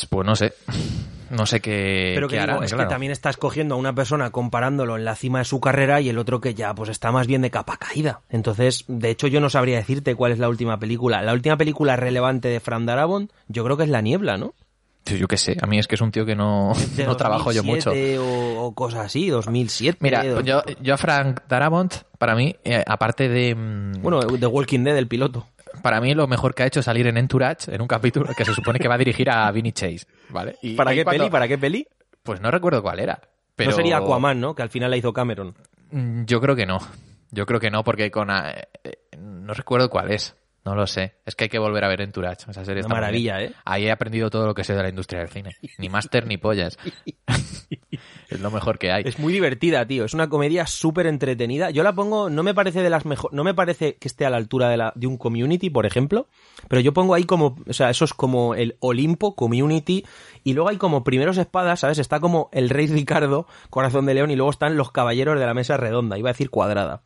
[0.10, 0.54] Pues no sé.
[1.30, 2.88] No sé qué, Pero que qué digo, es claro.
[2.88, 6.08] que también estás cogiendo a una persona comparándolo en la cima de su carrera y
[6.10, 8.22] el otro que ya pues está más bien de capa caída.
[8.30, 11.24] Entonces, de hecho, yo no sabría decirte cuál es la última película.
[11.24, 14.54] La última película relevante de Fran Darabont, yo creo que es La Niebla, ¿no?
[15.06, 16.74] Yo qué sé, a mí es que es un tío que no,
[17.06, 17.90] no trabajo yo mucho.
[17.90, 19.98] 2007 O, o cosas así, 2007.
[20.02, 23.54] Mira, yo, yo a Frank Darabont, para mí, eh, aparte de...
[23.54, 25.48] mm, Bueno, The Walking Dead, el piloto.
[25.82, 28.46] para mí lo mejor que ha hecho es salir en Entourage, en un capítulo que
[28.46, 30.56] se supone que va a dirigir a Vinny Chase, ¿vale?
[30.62, 31.32] Y ¿Para qué cuando- peli?
[31.32, 31.88] ¿Para qué peli?
[32.24, 33.20] Pues no recuerdo cuál era.
[33.56, 33.72] Pero...
[33.72, 34.56] No sería Aquaman, ¿no?
[34.56, 35.54] Que al final la hizo Cameron.
[35.92, 36.80] Mm, Yo creo que no.
[37.32, 38.30] Yo creo que no, porque con...
[38.32, 40.36] eh, eh, no recuerdo cuál es.
[40.66, 41.16] No lo sé.
[41.26, 42.50] Es que hay que volver a ver Entourage.
[42.50, 43.42] Esa serie Una maravilla.
[43.42, 43.52] ¿eh?
[43.66, 45.52] Ahí he aprendido todo lo que sé de la industria del cine.
[45.78, 46.78] Ni máster ni pollas.
[48.30, 49.04] es lo mejor que hay.
[49.06, 50.06] Es muy divertida, tío.
[50.06, 51.70] Es una comedia súper entretenida.
[51.70, 54.30] Yo la pongo, no me parece de las mejores, no me parece que esté a
[54.30, 56.28] la altura de, la, de un community, por ejemplo,
[56.70, 60.06] pero yo pongo ahí como, o sea, eso es como el Olimpo, community,
[60.44, 62.00] y luego hay como primeros espadas, ¿sabes?
[62.00, 65.54] Está como el Rey Ricardo, Corazón de León, y luego están los caballeros de la
[65.54, 67.04] mesa redonda, iba a decir cuadrada.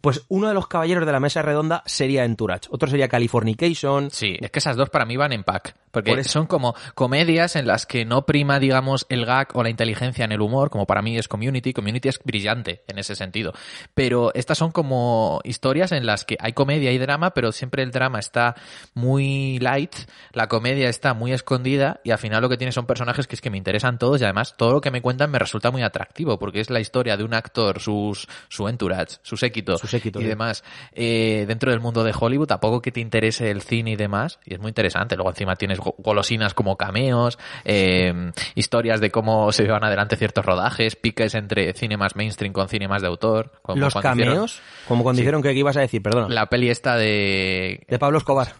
[0.00, 4.36] Pues uno de los caballeros de la mesa redonda sería Entourage, otro sería Californication, Sí,
[4.40, 5.74] es que esas dos para mí van en pack.
[5.90, 9.70] Porque Por son como comedias en las que no prima, digamos, el gag o la
[9.70, 11.72] inteligencia en el humor, como para mí es Community.
[11.72, 13.52] Community es brillante en ese sentido.
[13.94, 17.90] Pero estas son como historias en las que hay comedia y drama, pero siempre el
[17.90, 18.54] drama está
[18.94, 19.94] muy light,
[20.32, 23.40] la comedia está muy escondida y al final lo que tiene son personajes que es
[23.40, 26.38] que me interesan todos y además todo lo que me cuentan me resulta muy atractivo
[26.38, 30.28] porque es la historia de un actor, sus, su entourage, su séquito, Séquito, y sí.
[30.28, 33.96] demás eh, dentro del mundo de Hollywood, a poco que te interese el cine y
[33.96, 35.14] demás, y es muy interesante.
[35.16, 40.44] Luego encima tienes go- golosinas como cameos, eh, historias de cómo se llevan adelante ciertos
[40.44, 43.52] rodajes, piques entre cine más mainstream con cine más de autor.
[43.62, 45.22] como Los hicieron cameos, como cuando Sí.
[45.22, 46.28] dijeron que ¿qué ibas a decir, perdona.
[46.28, 47.84] La peli esta de...
[47.88, 48.54] De Pablo Escobar.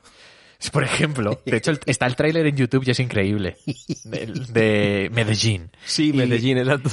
[0.72, 3.56] Por ejemplo, de hecho está el tráiler en YouTube y es increíble.
[4.04, 5.70] De, de Medellín.
[5.84, 6.90] Sí, Y Medellín, exacto.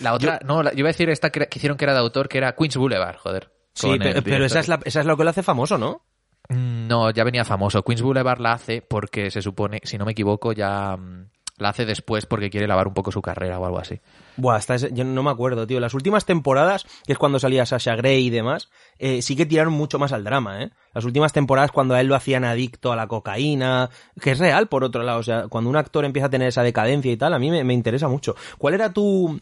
[0.00, 1.98] La otra, no, la- yo iba a decir esta que, que hicieron que era de
[1.98, 3.50] autor, que era Queens Boulevard, joder.
[3.78, 6.02] Sí, pero, esa, es la, esa es lo que lo hace famoso, ¿no?
[6.48, 7.82] Mm, No, ya venía famoso.
[7.82, 11.84] Queens Boulevard la hace porque se supone, si no me equivoco, ya mm, la hace
[11.84, 14.00] después porque quiere lavar un poco su carrera o algo así.
[14.36, 15.80] Buah, hasta ese- yo no me acuerdo, tío.
[15.80, 19.72] Las últimas temporadas, que es cuando salía Sasha Grey y demás, eh, sí que tiraron
[19.72, 20.70] mucho más al drama, ¿eh?
[20.94, 24.68] Las últimas temporadas cuando a él lo hacían adicto a la cocaína, que es real
[24.68, 27.34] por otro lado, o sea, cuando un actor empieza a tener esa decadencia y tal,
[27.34, 28.36] a mí me, me interesa mucho.
[28.56, 29.40] ¿Cuál era tu,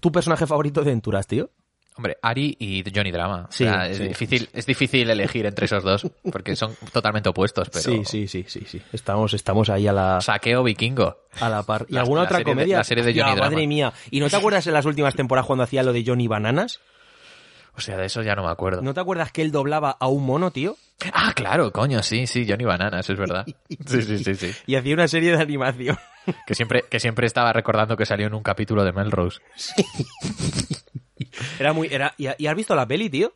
[0.00, 1.50] tu personaje favorito de Venturas, tío?
[1.96, 3.46] Hombre, Ari y Johnny Drama.
[3.48, 4.08] O Sí, sea, es, sí.
[4.08, 7.84] difícil, es difícil elegir entre esos dos porque son totalmente opuestos, pero...
[7.84, 8.82] Sí, sí, sí, sí, sí.
[8.92, 11.18] Estamos, estamos ahí a la, Saqueo vikingo.
[11.40, 11.86] a la par.
[11.88, 12.78] ¿Y La- alguna la otra de- comedia?
[12.78, 13.50] la serie de Johnny Drama.
[13.50, 13.92] madre mía.
[14.10, 16.80] ¿Y no te acuerdas en las últimas temporadas cuando hacía lo de Johnny Bananas?
[17.76, 18.82] O sea, de eso ya no me acuerdo.
[18.82, 20.76] ¿No te acuerdas que él doblaba a un mono, tío?
[21.12, 23.44] Ah, claro, coño, sí, sí, Johnny Bananas, es verdad.
[23.86, 24.52] Sí, sí, sí, sí.
[24.66, 25.96] Y hacía una serie de animación.
[26.46, 29.40] Que siempre, que siempre estaba recordando que salió en un capítulo de Melrose.
[31.58, 31.88] Era muy.
[31.90, 33.32] Era, ¿y, y has visto la peli, tío?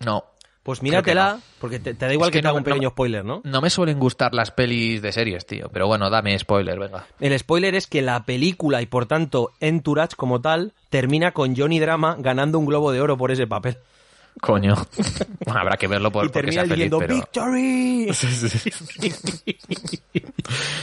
[0.00, 0.24] No.
[0.62, 2.82] Pues míratela, que porque te, te da igual Es que, que te haga un pequeño
[2.84, 3.40] no- spoiler, ¿no?
[3.42, 5.68] No me suelen gustar las pelis de series, tío.
[5.72, 7.04] Pero bueno, dame spoiler, venga.
[7.18, 11.80] El spoiler es que la película y por tanto Entourage como tal termina con Johnny
[11.80, 13.78] Drama ganando un globo de oro por ese papel.
[14.40, 14.74] Coño.
[15.44, 17.16] Bueno, habrá que verlo por, y porque sea feliz, pero...
[17.16, 18.06] ¡Victory!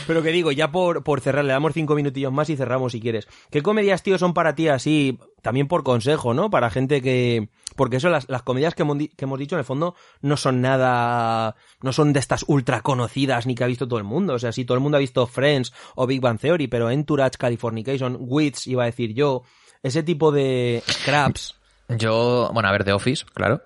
[0.07, 2.99] Pero que digo, ya por, por cerrar, le damos cinco minutillos más y cerramos si
[2.99, 3.27] quieres.
[3.49, 6.49] ¿Qué comedias, tío, son para ti así, también por consejo, ¿no?
[6.49, 7.49] Para gente que...
[7.77, 10.61] Porque eso, las, las comedias que hemos, que hemos dicho, en el fondo, no son
[10.61, 11.55] nada...
[11.81, 14.33] No son de estas ultra conocidas ni que ha visto todo el mundo.
[14.33, 17.37] O sea, sí, todo el mundo ha visto Friends o Big Bang Theory, pero Entourage,
[17.37, 19.43] Californication, Wits, iba a decir yo,
[19.81, 21.58] ese tipo de scraps.
[21.89, 23.63] Yo, bueno, a ver, The Office, claro.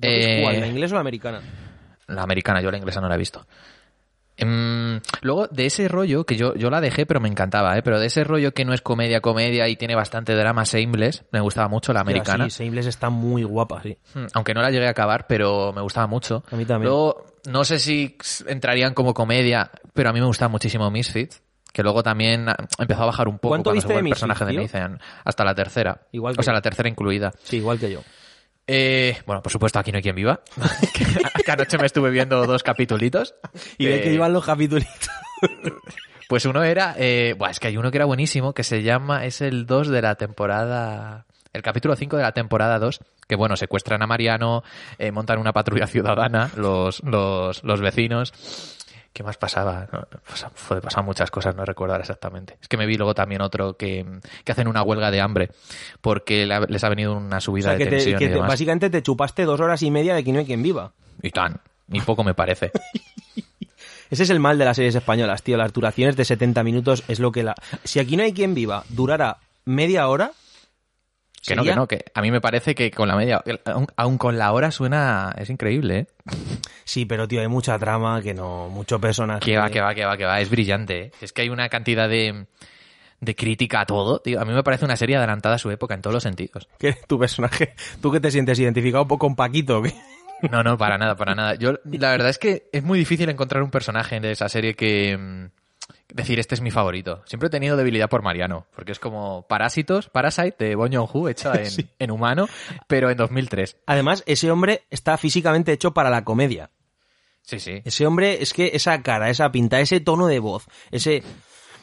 [0.00, 1.40] Eh, ¿Cuál, la inglesa o la americana?
[2.08, 3.46] La americana, yo la inglesa no la he visto.
[4.38, 7.82] Em, luego, de ese rollo, que yo, yo la dejé, pero me encantaba, ¿eh?
[7.82, 11.40] Pero de ese rollo que no es comedia, comedia y tiene bastante drama, Shameless, me
[11.40, 12.50] gustaba mucho la americana.
[12.50, 13.96] Sí, está muy guapa, sí.
[14.14, 16.44] Mm, Aunque no la llegué a acabar, pero me gustaba mucho.
[16.50, 16.90] A mí también.
[16.90, 18.16] Luego, no sé si
[18.46, 21.42] entrarían como comedia, pero a mí me gustaba muchísimo Misfits,
[21.76, 22.46] que luego también
[22.78, 24.98] empezó a bajar un poco ¿Cuánto cuando viste se fue de el personaje de Nathan,
[25.26, 26.00] hasta la tercera.
[26.10, 26.56] Igual que o sea, yo.
[26.56, 27.34] la tercera incluida.
[27.42, 28.00] Sí, igual que yo.
[28.66, 30.40] Eh, bueno, por supuesto, aquí no hay quien viva.
[31.44, 33.34] que, anoche me estuve viendo dos capitulitos.
[33.76, 34.88] ¿Y de Eh, qué iban los capítulos?
[36.30, 39.26] Pues uno era, eh, buah, es que hay uno que era buenísimo, que se llama,
[39.26, 43.54] es el 2 de la temporada, el capítulo 5 de la temporada 2, que bueno,
[43.54, 44.64] secuestran a Mariano,
[44.98, 48.32] eh, montan una patrulla ciudadana, los, los, los vecinos.
[49.16, 49.88] ¿Qué más pasaba?
[49.90, 50.06] No,
[50.54, 52.58] fue- pasaban muchas cosas, no recuerdo ahora exactamente.
[52.60, 54.04] Es que me vi luego también otro que,
[54.44, 55.48] que hacen una huelga de hambre,
[56.02, 58.34] porque les ha venido una O subida sea, de que, te- tensión que y te-
[58.34, 58.48] demás.
[58.50, 60.92] básicamente te chupaste dos horas y media de que no hay quien viva.
[61.22, 61.58] Y tan,
[61.88, 62.72] ni poco me parece.
[64.10, 65.56] Ese es el mal de las series españolas, tío.
[65.56, 67.54] Las duraciones de 70 minutos es lo que la...
[67.84, 70.32] Si aquí no hay quien viva durara media hora...
[71.46, 74.18] Que no, que no, que a mí me parece que con la media, aun, aun
[74.18, 76.06] con la hora suena, es increíble, ¿eh?
[76.84, 78.68] Sí, pero tío, hay mucha trama que no...
[78.68, 79.40] Mucho personaje.
[79.40, 81.12] Que va, que va, que va, que va, es brillante, ¿eh?
[81.20, 82.46] Es que hay una cantidad de,
[83.20, 84.40] de crítica a todo, tío.
[84.40, 86.68] A mí me parece una serie adelantada a su época en todos los sentidos.
[86.78, 87.74] Que tu personaje...
[88.00, 89.82] ¿Tú que te sientes identificado un poco con Paquito?
[89.82, 89.94] qué?
[90.50, 91.54] No, no, para nada, para nada.
[91.54, 95.48] Yo, la verdad es que es muy difícil encontrar un personaje de esa serie que...
[96.08, 97.22] Decir, este es mi favorito.
[97.26, 101.54] Siempre he tenido debilidad por Mariano, porque es como Parásitos, Parasite de Bong Joon-ho, hecha
[101.60, 101.88] en, Sí.
[101.98, 102.48] en humano,
[102.86, 103.78] pero en 2003.
[103.86, 106.70] Además, ese hombre está físicamente hecho para la comedia.
[107.42, 107.82] Sí, sí.
[107.84, 111.22] Ese hombre, es que esa cara, esa pinta, ese tono de voz, ese...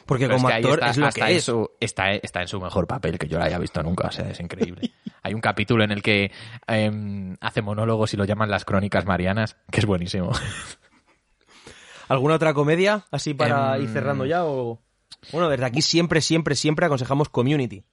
[0.06, 1.44] Porque Pero como es que actor está, es lo que es.
[1.44, 4.28] Su, está, está en su mejor papel que yo la haya visto nunca, o sea,
[4.28, 4.92] es increíble.
[5.22, 6.30] Hay un capítulo en el que
[6.66, 10.30] em, hace monólogos y lo llaman las crónicas marianas, que es buenísimo.
[12.14, 14.80] ¿Alguna otra comedia así para Em, ir cerrando ya o...?
[15.32, 17.84] Bueno, desde aquí siempre, siempre, siempre aconsejamos Community.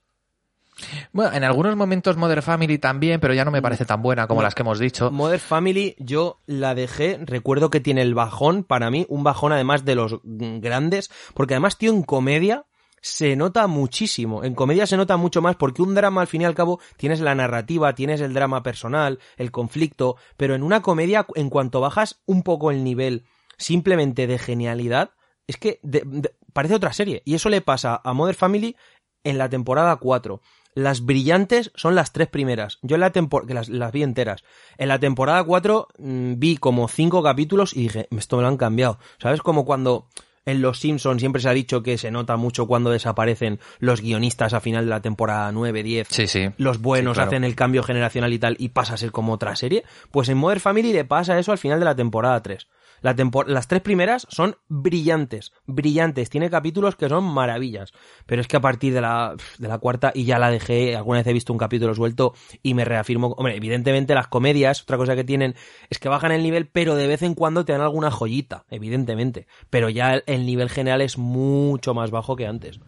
[1.12, 4.42] Bueno, en algunos momentos Mother Family también, pero ya no me parece tan buena como
[4.42, 5.12] las que hemos dicho.
[5.12, 9.86] Modern Family yo la dejé, recuerdo que tiene el bajón, para mí, un bajón además
[9.86, 12.66] de los mm, grandes, porque además, tío, en comedia
[13.02, 14.44] se nota muchísimo.
[14.44, 17.20] En comedia se nota mucho más porque un drama al fin y al cabo tienes
[17.20, 22.22] la narrativa, tienes el drama personal, el conflicto, pero en una comedia en cuanto bajas
[22.26, 23.26] un poco el nivel
[23.62, 25.12] simplemente de genialidad,
[25.48, 27.22] es que de- de- parece otra serie.
[27.26, 28.76] Y eso le pasa a Modern Family
[29.24, 30.42] en la temporada 4.
[30.74, 32.80] Las brillantes son las tres primeras.
[32.82, 34.44] Yo en la temporada, que las, las vi enteras.
[34.78, 38.58] En la temporada 4 mm, vi como cinco capítulos y dije, esto me lo han
[38.58, 38.98] cambiado.
[39.20, 39.42] ¿Sabes?
[39.42, 40.08] Como cuando
[40.44, 44.54] En Los Simpsons siempre se ha dicho que se nota mucho cuando desaparecen los guionistas
[44.54, 46.08] a final de la temporada 9, 10.
[46.10, 46.50] Sí, sí.
[46.58, 47.30] Los buenos Sí, claro.
[47.30, 49.84] hacen el cambio generacional y tal y pasa a ser como otra serie.
[50.10, 52.68] Pues en Modern Family le pasa eso al final de la temporada 3.
[53.02, 53.16] La
[53.48, 56.30] las tres primeras son brillantes, brillantes.
[56.30, 57.92] Tiene capítulos que son maravillas.
[58.26, 61.20] Pero es que a partir de la, de la cuarta, y ya la dejé, alguna
[61.20, 63.34] vez he visto un capítulo suelto y me reafirmo.
[63.38, 65.56] Hombre, evidentemente las comedias, otra cosa que tienen
[65.90, 69.48] es que bajan el nivel, pero de vez en cuando te dan alguna joyita, evidentemente.
[69.70, 72.80] Pero ya el, el nivel general es mucho más bajo que antes.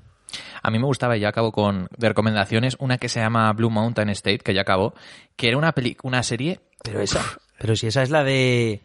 [0.62, 3.70] A mí me gustaba, y ya acabo con de recomendaciones, una que se llama Blue
[3.70, 4.94] Mountain State, que ya acabó,
[5.36, 6.60] que era una, peli una serie...
[6.84, 7.24] Pero esa,
[7.60, 8.84] pero si esa es la de.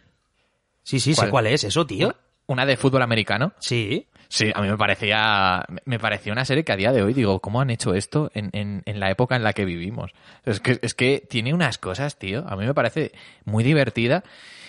[0.89, 1.31] Sí, sí, sé ¿Cuál?
[1.31, 2.15] cuál es, eso, tío.
[2.47, 3.53] Una de fútbol americano.
[3.59, 4.07] Sí.
[4.27, 7.41] Sí, a mí me parecía, me parecía una serie que a día de hoy digo,
[7.41, 10.13] ¿cómo han hecho esto en, en, en la época en la que vivimos?
[10.47, 13.13] Es que, es que tiene unas cosas, tío, a mí me parece
[13.45, 14.25] muy divertida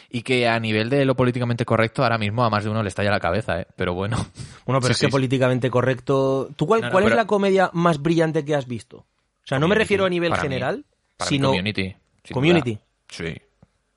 [0.09, 2.89] y que a nivel de lo políticamente correcto ahora mismo a más de uno le
[2.89, 3.67] estalla la cabeza, ¿eh?
[3.77, 4.17] Pero bueno.
[4.65, 5.11] Bueno, pero Sí, es que sí.
[5.11, 6.49] políticamente correcto.
[6.57, 8.97] ¿Tú cuál, No, no, cuál es la comedia más brillante que has visto?
[8.97, 11.47] O sea, no me refiero a nivel general, mí sino.
[11.47, 11.95] Community.
[12.33, 12.73] Community.
[12.73, 12.83] duda.
[13.07, 13.35] Sí.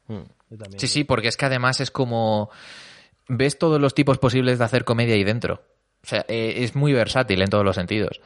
[0.06, 0.22] Mm,
[0.52, 0.78] yo también.
[0.80, 2.50] Sí, sí, porque es que además es como...
[3.28, 5.62] Ves todos los tipos posibles de hacer comedia ahí dentro.
[6.04, 8.20] O sea, eh, es muy versátil en todos los sentidos.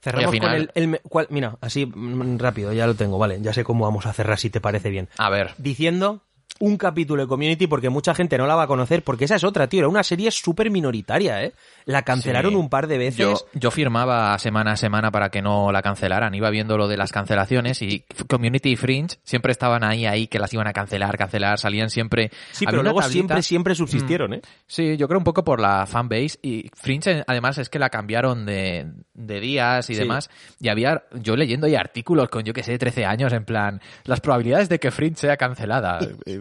[0.00, 1.00] Cerramos final- con el.
[1.02, 3.38] cuál- mira, así mm, rápido, ya lo tengo, vale.
[3.42, 5.08] Ya sé cómo vamos a cerrar si te parece bien.
[5.18, 6.22] A ver, Diciendo
[6.60, 9.44] un capítulo de Community porque mucha gente no la va a conocer, porque esa es
[9.44, 9.80] otra, tío.
[9.80, 11.52] Era una serie súper minoritaria, ¿eh?
[11.86, 12.56] La cancelaron Sí.
[12.56, 13.16] un par de veces.
[13.18, 16.34] Yo, yo firmaba semana a semana para que no la cancelaran.
[16.34, 20.38] Iba viendo lo de las cancelaciones y Community y Fringe siempre estaban ahí, ahí, que
[20.38, 21.58] las iban a cancelar, cancelar.
[21.58, 22.30] Salían siempre.
[22.52, 24.42] Sí, Había pero luego tablita- siempre, siempre subsistieron, ¿eh?
[24.66, 26.38] Sí, yo creo un poco por la fanbase.
[26.42, 30.00] Y Fringe, eh, además, es que la cambiaron de, de días y Sí.
[30.00, 30.28] demás.
[30.60, 34.20] Y había, yo leyendo ahí artículos con, yo que sé, 13 años, en plan, las
[34.20, 35.98] probabilidades de que Fringe sea cancelada.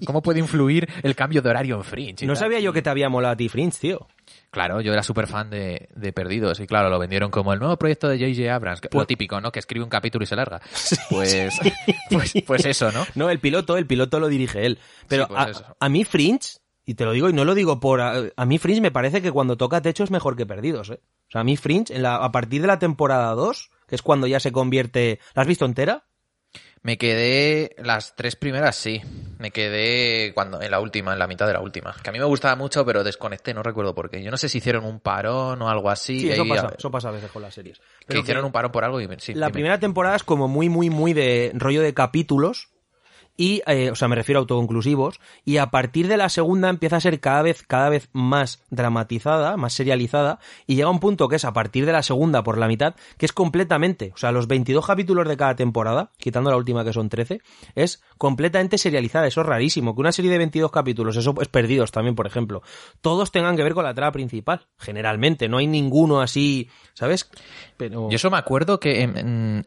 [0.09, 2.25] ¿Cómo puede influir el cambio de horario en Fringe?
[2.25, 2.39] No tal?
[2.39, 4.07] sabía yo que te había molado a ti Fringe, tío.
[4.49, 7.77] Claro, yo era súper fan de, de Perdidos y claro, lo vendieron como el nuevo
[7.77, 8.51] proyecto de J.J.
[8.55, 9.51] Abrams, que- Pues- lo típico, ¿no?
[9.51, 10.61] Que escribe un capítulo y se larga.
[11.11, 11.59] Pues,
[12.09, 13.05] pues, pues eso, ¿no?
[13.13, 14.79] No, el piloto, el piloto lo dirige él.
[15.07, 16.57] Pero Sí, pues a, mí Fringe,
[16.87, 18.01] y te lo digo y no lo digo por...
[18.01, 21.01] A, a mí Fringe me parece que cuando toca techo es mejor que Perdidos, ¿eh?
[21.27, 24.01] O sea, a mí Fringe, en la, a partir de la temporada 2, que es
[24.01, 25.19] cuando ya se convierte...
[25.35, 26.05] ¿La has visto entera?
[26.81, 29.03] Me quedé las tres primeras, sí.
[29.39, 31.95] Me quedé cuando en la última, en la mitad de la última.
[32.03, 34.21] Que a mí me gustaba mucho, pero desconecté, no recuerdo por qué.
[34.21, 36.19] Yo no sé si hicieron un parón o algo así.
[36.19, 37.79] Sí, eso ahí, pasa, eso pasa a veces con las series.
[37.79, 39.53] que Pero hicieron que un parón por algo y sí, la dime.
[39.53, 42.67] primera temporada es como muy, muy, muy de rollo de capítulos.
[43.39, 45.21] Y, eh, o sea, me refiero a autoconclusivos.
[45.45, 49.55] Y a partir de la segunda empieza a ser cada vez, cada vez más dramatizada,
[49.55, 50.39] más serializada.
[50.67, 53.25] Y llega un punto que es a partir de la segunda por la mitad, que
[53.25, 57.07] es completamente, o sea, los 22 capítulos de cada temporada, quitando la última que son
[57.07, 57.39] 13,
[57.75, 59.27] es completamente serializada.
[59.27, 59.95] Eso es rarísimo.
[59.95, 62.61] Que una serie de 22 capítulos, eso es perdidos también, por ejemplo,
[62.99, 64.67] todos tengan que ver con la trama principal.
[64.77, 67.31] Generalmente, no hay ninguno así, ¿sabes?
[67.77, 68.09] Pero...
[68.09, 69.63] Yo eso me acuerdo que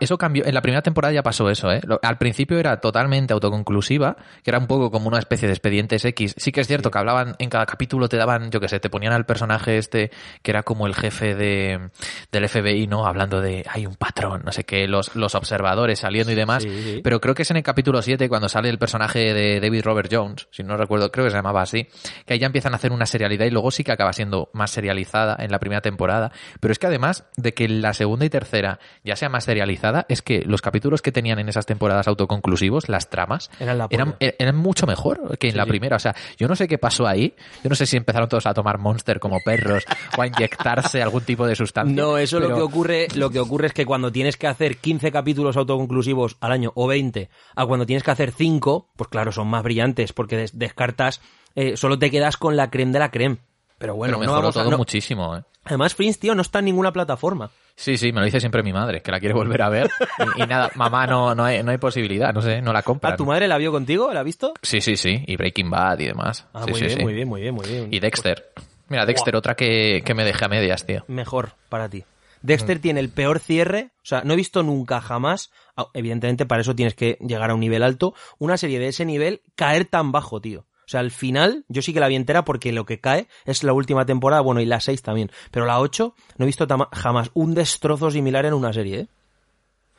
[0.00, 0.44] eso cambió.
[0.46, 1.80] En la primera temporada ya pasó eso, ¿eh?
[2.02, 6.34] Al principio era totalmente autoconclusiva, que era un poco como una especie de expedientes X.
[6.36, 8.90] Sí que es cierto que hablaban, en cada capítulo te daban, yo que sé, te
[8.90, 10.10] ponían al personaje este,
[10.42, 11.90] que era como el jefe de,
[12.32, 13.06] del FBI, ¿no?
[13.06, 16.62] Hablando de, hay un patrón, no sé qué, los, los observadores saliendo y demás.
[16.62, 17.00] Sí, sí.
[17.02, 20.10] Pero creo que es en el capítulo 7 cuando sale el personaje de David Robert
[20.12, 21.88] Jones, si no recuerdo, creo que se llamaba así,
[22.26, 24.70] que ahí ya empiezan a hacer una serialidad y luego sí que acaba siendo más
[24.70, 26.32] serializada en la primera temporada.
[26.60, 29.75] Pero es que además de que la segunda y tercera ya sea más serializada,
[30.08, 34.56] es que los capítulos que tenían en esas temporadas autoconclusivos, las tramas, Eran la eran,
[34.56, 35.70] mucho mejor que en Sí, la sí.
[35.70, 35.96] primera.
[35.96, 37.34] O sea, yo no sé qué pasó ahí.
[37.62, 39.84] Yo no sé si empezaron todos a tomar Monster como perros
[40.16, 41.94] o a inyectarse algún tipo de sustancia.
[42.02, 45.12] No, eso lo que ocurre, lo que ocurre es que cuando tienes que hacer 15
[45.12, 49.48] capítulos autoconclusivos al año o 20, a cuando tienes que hacer 5, pues claro, son
[49.48, 51.20] más brillantes porque des- descartas,
[51.54, 53.38] eh, solo te quedas con la creme de la creme.
[53.78, 55.42] Pero bueno, pero no mejoró vamos a- todo no- muchísimo, ¿eh?
[55.64, 57.50] Además, Prince, tío, no está en ninguna plataforma.
[57.74, 59.90] Sí, sí, me lo dice siempre mi madre, que la quiere volver a ver.
[60.38, 63.10] Y, y nada, mamá, no, no, hay, no hay posibilidad, no sé, no la compra.
[63.10, 64.12] Ah, ¿tu madre la vio contigo?
[64.12, 64.54] ¿La ha visto?
[64.62, 66.46] Sí, sí, sí, y Breaking Bad y demás.
[66.54, 67.02] Ah, Sí, muy sí, bien, sí.
[67.04, 67.88] muy bien, muy bien, muy bien.
[67.90, 68.52] Y Dexter.
[68.88, 71.04] Mira, Dexter, otra que, que me dejé a medias, tío.
[71.08, 71.98] Mejor para ti.
[72.42, 72.46] Mm.
[72.46, 75.50] Dexter tiene el peor cierre, o sea, no he visto nunca jamás,
[75.94, 79.42] evidentemente para eso tienes que llegar a un nivel alto, una serie de ese nivel
[79.56, 80.64] caer tan bajo, tío.
[80.86, 83.64] O sea, al final, yo sí que la vi entera porque lo que cae es
[83.64, 85.30] la última temporada, bueno, y la 6 también.
[85.50, 89.08] Pero la 8 no he visto jamás un destrozo similar en una serie, ¿eh?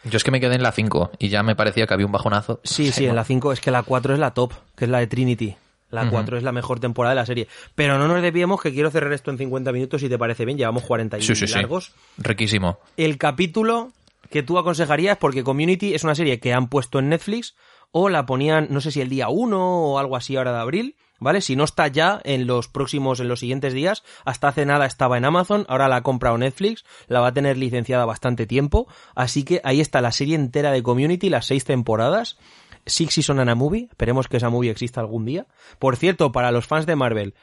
[0.06, 2.12] Yo es que me quedé en la 5 y ya me parecía que había un
[2.12, 2.62] bajonazo.
[2.64, 5.00] Sí, sí, en la 5 es que la 4 es la top, que es la
[5.00, 5.58] de Trinity.
[5.90, 7.48] La 4 es la mejor temporada de la serie.
[7.76, 10.58] Pero no nos desviemos que quiero cerrar esto en 50 minutos si te parece bien.
[10.58, 11.54] Llevamos 40 y Sí, sí, sí.
[11.54, 11.94] largos.
[12.18, 12.80] Riquísimo.
[12.98, 13.92] el capítulo
[14.30, 17.56] que tú aconsejarías, porque Community es una serie que han puesto en Netflix,
[17.92, 20.96] o la ponían, no sé si el día 1 o algo así ahora de abril,
[21.20, 21.42] ¿vale?
[21.42, 25.18] Si no está ya en los próximos, en los siguientes días, hasta hace nada estaba
[25.18, 29.44] en Amazon, ahora la ha comprado Netflix, la va a tener licenciada bastante tiempo, así
[29.44, 32.38] que ahí está la serie entera de Community, las seis temporadas.
[32.86, 35.46] Six Season and a Movie, esperemos que esa movie exista algún día.
[35.78, 37.34] Por cierto, para los fans de Marvel,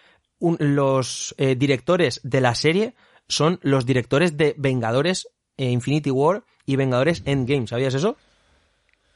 [0.40, 2.94] los eh, directores de la serie
[3.28, 8.16] son los directores de Vengadores eh, Infinity War y Vengadores Endgame, ¿sabías eso?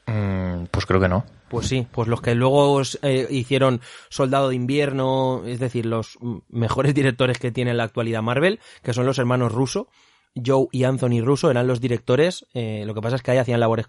[0.09, 1.24] Mm, pues creo que no.
[1.48, 6.94] Pues sí, pues los que luego eh, hicieron Soldado de Invierno, es decir, los mejores
[6.94, 9.88] directores que tiene en la actualidad Marvel, que son los hermanos Russo,
[10.34, 13.61] Joe y Anthony Russo eran los directores, eh, lo que pasa es que ahí hacían
[13.61, 13.86] labores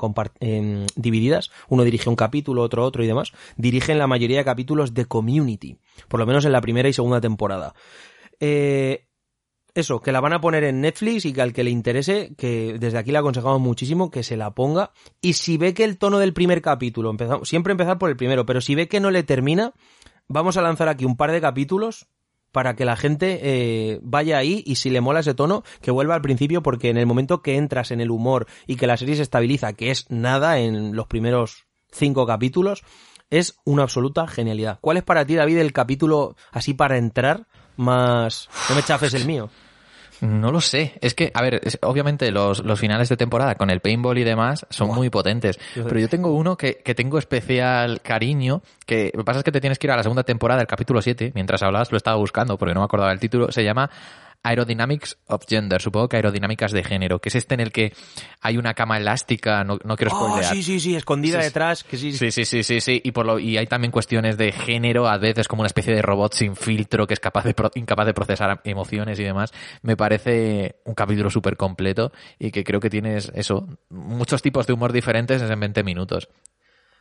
[0.95, 5.05] divididas, uno dirige un capítulo, otro otro y demás, dirigen la mayoría de capítulos de
[5.05, 7.75] Community, por lo menos en la primera y segunda temporada.
[8.39, 9.08] Eh,
[9.73, 12.77] eso, que la van a poner en Netflix y que al que le interese, que
[12.79, 14.91] desde aquí le aconsejamos muchísimo que se la ponga.
[15.21, 18.45] Y si ve que el tono del primer capítulo, empezamos, siempre empezar por el primero,
[18.45, 19.73] pero si ve que no le termina,
[20.27, 22.07] vamos a lanzar aquí un par de capítulos
[22.51, 26.15] para que la gente eh, vaya ahí y si le mola ese tono, que vuelva
[26.15, 29.15] al principio, porque en el momento que entras en el humor y que la serie
[29.15, 32.83] se estabiliza, que es nada en los primeros cinco capítulos,
[33.29, 34.79] es una absoluta genialidad.
[34.81, 37.47] ¿Cuál es para ti, David, el capítulo así para entrar
[37.79, 38.49] más...
[38.69, 39.49] No me chafes el mío.
[40.21, 40.95] No lo sé.
[40.99, 44.25] Es que, a ver, es- obviamente los, los finales de temporada con el paintball y
[44.25, 45.57] demás son muy potentes.
[45.73, 49.51] Pero yo tengo uno que, que tengo especial cariño, que lo que pasa es que
[49.53, 51.31] te tienes que ir a la segunda temporada, el capítulo 7.
[51.35, 53.49] Mientras hablabas lo estaba buscando porque no me acordaba el título.
[53.51, 53.89] Se llama
[54.43, 57.93] Aerodynamics of Gender, supongo que aerodinámicas de género, que es este en el que
[58.41, 60.45] hay una cama elástica, no, no quiero Oh, spoilear.
[60.55, 61.83] sí, sí, sí, escondida Sí, detrás.
[61.83, 63.01] Que sí, Sí, sí, sí, sí, sí.
[63.03, 66.01] Y, por lo, y hay también cuestiones de género, a veces como una especie de
[66.01, 69.51] robot sin filtro que es capaz de pro- incapaz de procesar emociones y demás.
[69.81, 74.73] Me parece un capítulo súper completo y que creo que tienes eso, muchos tipos de
[74.73, 76.29] humor diferentes en 20 minutos.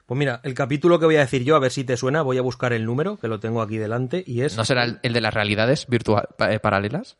[0.07, 2.39] Pues mira, el capítulo que voy a decir yo, a ver si te suena, voy
[2.39, 4.57] a buscar el número, que lo tengo aquí delante, y es...
[4.57, 7.19] ¿No será el, el de las realidades virtual, eh, paralelas?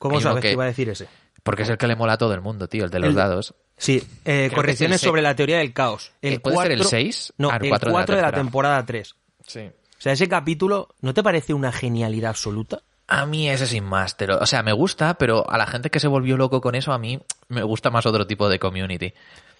[0.00, 0.48] ¿Cómo sabes que...
[0.48, 1.06] que- iba a decir ese?
[1.44, 3.14] Porque es el que le mola a todo el mundo, tío, el de los El-
[3.14, 3.54] dados.
[3.76, 6.12] Sí, eh, correcciones el sobre la teoría del caos.
[6.20, 7.32] El Eh, ¿puede ser el cuatro- 6?
[7.38, 8.44] No, Ah, el el cuatro 4 de de la la, tercera.
[8.44, 9.14] temporada 3.
[9.46, 9.60] Sí.
[9.60, 12.82] O sea, ese capítulo, ¿no te parece una genialidad absoluta?
[13.10, 15.90] A mí ese sin más, te lo- o sea, me gusta, pero a la gente
[15.90, 19.12] que se volvió loco con eso, a mí me gusta más otro tipo de community.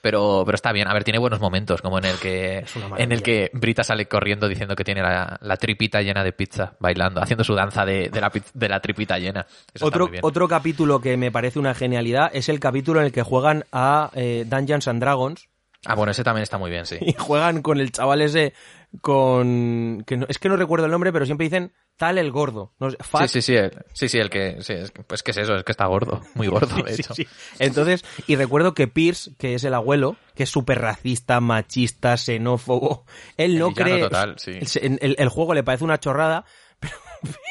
[0.02, 2.64] Pero, pero está bien, a ver, tiene buenos momentos, como en el que,
[2.96, 6.72] en el que Brita sale corriendo diciendo que tiene la, la tripita llena de pizza,
[6.80, 9.46] bailando, haciendo su danza de, de la, de la tripita llena.
[9.74, 13.22] Eso Otro, otro capítulo que me parece una genialidad es el capítulo en el que
[13.22, 15.48] juegan a eh, Dungeons and Dragons
[15.86, 16.96] Ah, bueno, ese también está muy bien, sí.
[17.00, 18.52] y juegan con el chaval ese
[19.00, 22.72] con que no- es que no recuerdo el nombre pero siempre dicen tal el gordo
[22.80, 25.30] no sé, Sí, Fat- sí, sí, el, sí, sí, el que, sí, es pues que
[25.30, 27.14] es eso, es que está gordo, muy gordo, de hecho.
[27.14, 27.26] sí.
[27.58, 33.04] entonces y recuerdo que Pierce que es el abuelo que es súper racista machista xenófobo
[33.36, 34.58] él no El cree total, sí.
[34.80, 36.44] el, el- el juego le parece una chorrada
[36.80, 36.94] pero,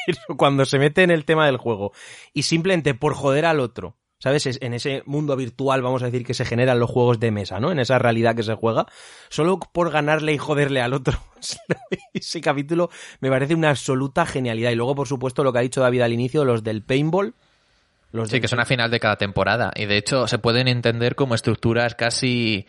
[0.06, 1.92] pero cuando se mete en el tema del juego
[2.34, 4.46] y simplemente por joder al otro ¿Sabes?
[4.46, 7.58] Es- En ese mundo virtual, vamos a decir, que se generan los juegos de mesa,
[7.58, 7.72] ¿no?
[7.72, 8.86] En esa realidad que se juega,
[9.30, 11.18] solo por ganarle y joderle al otro.
[12.14, 12.90] ese capítulo
[13.20, 14.70] me parece una absoluta genialidad.
[14.70, 17.34] Y luego, por supuesto, lo que ha dicho David al inicio, los del paintball.
[18.12, 19.72] Los Sí, del- que es una final de cada temporada.
[19.74, 22.66] Y de hecho se pueden entender como estructuras casi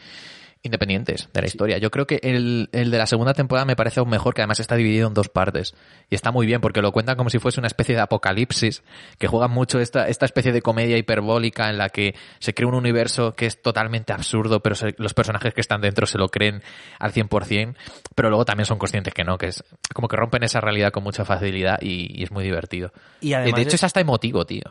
[0.63, 1.77] independientes de la historia.
[1.79, 4.59] Yo creo que el, el de la segunda temporada me parece aún mejor, que además
[4.59, 5.73] está dividido en dos partes.
[6.09, 8.83] Y está muy bien, porque lo cuentan como si fuese una especie de apocalipsis,
[9.17, 12.75] que juegan mucho esta, esta especie de comedia hiperbólica en la que se crea un
[12.75, 16.61] universo que es totalmente absurdo, pero se- los personajes que están dentro se lo creen
[16.99, 17.75] al 100%,
[18.15, 19.63] pero luego también son conscientes que no, que es
[19.95, 22.91] como que rompen esa realidad con mucha facilidad y, y es muy divertido.
[23.21, 24.63] Y además de hecho es- es hasta emotivo, tío.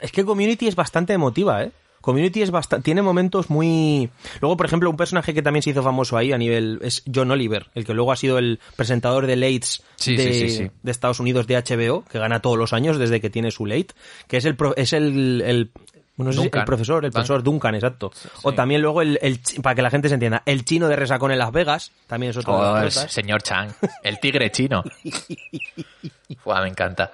[0.00, 1.70] Es que Community es bastante emotiva, ¿eh?
[2.06, 4.08] Community es bastante, tiene momentos muy...
[4.40, 6.78] Luego, por ejemplo, un personaje que también se hizo famoso ahí a nivel...
[6.82, 10.48] es John Oliver, el que luego ha sido el presentador de Lates Sí, de, sí,
[10.48, 10.70] sí, sí.
[10.82, 13.88] de Estados Unidos de HBO, que gana todos los años desde que tiene su Late,
[14.28, 14.54] que es el...
[14.56, 15.70] pro- es el, el
[16.18, 18.10] no sé si- el profesor, el profesor Duncan, exacto.
[18.42, 21.30] O también luego el, el para que la gente se entienda, el chino de Resacón
[21.32, 23.70] en Las Vegas, también es otro de Oh, las señor Chang,
[24.02, 24.82] el tigre chino.
[26.42, 27.12] Fua, me encanta.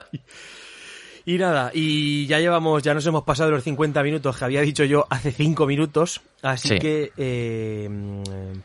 [1.25, 4.83] Y nada, y ya llevamos, ya nos hemos pasado los 50 minutos que había dicho
[4.85, 6.79] yo hace 5 minutos, así Sí.
[6.81, 7.89] que, eh,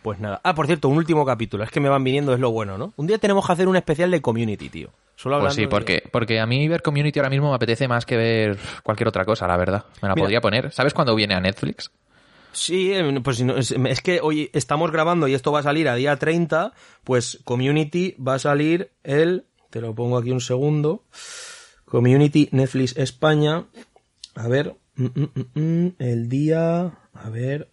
[0.01, 0.41] pues nada.
[0.43, 2.93] Ah, por cierto, un último capítulo, es que me van viniendo, es lo bueno, ¿no?
[2.97, 4.89] Un día tenemos que hacer un especial de Community, tío.
[5.15, 7.87] Solo hablando Pues sí, de- porque, porque a mí ver Community ahora mismo me apetece
[7.87, 9.85] más que ver cualquier otra cosa, la verdad.
[10.01, 10.23] Me la Mira.
[10.23, 10.71] podría poner.
[10.71, 11.91] ¿Sabes cuándo viene a Netflix?
[12.53, 16.15] Sí, eh, pues es que hoy estamos grabando y esto va a salir a día
[16.17, 19.45] 30, pues Community va a salir el...
[19.69, 21.03] Te lo pongo aquí un segundo.
[21.89, 23.65] Community Netflix España.
[24.35, 24.75] A ver.
[24.95, 26.93] mm, mm, mm, el día...
[27.13, 27.69] A ver...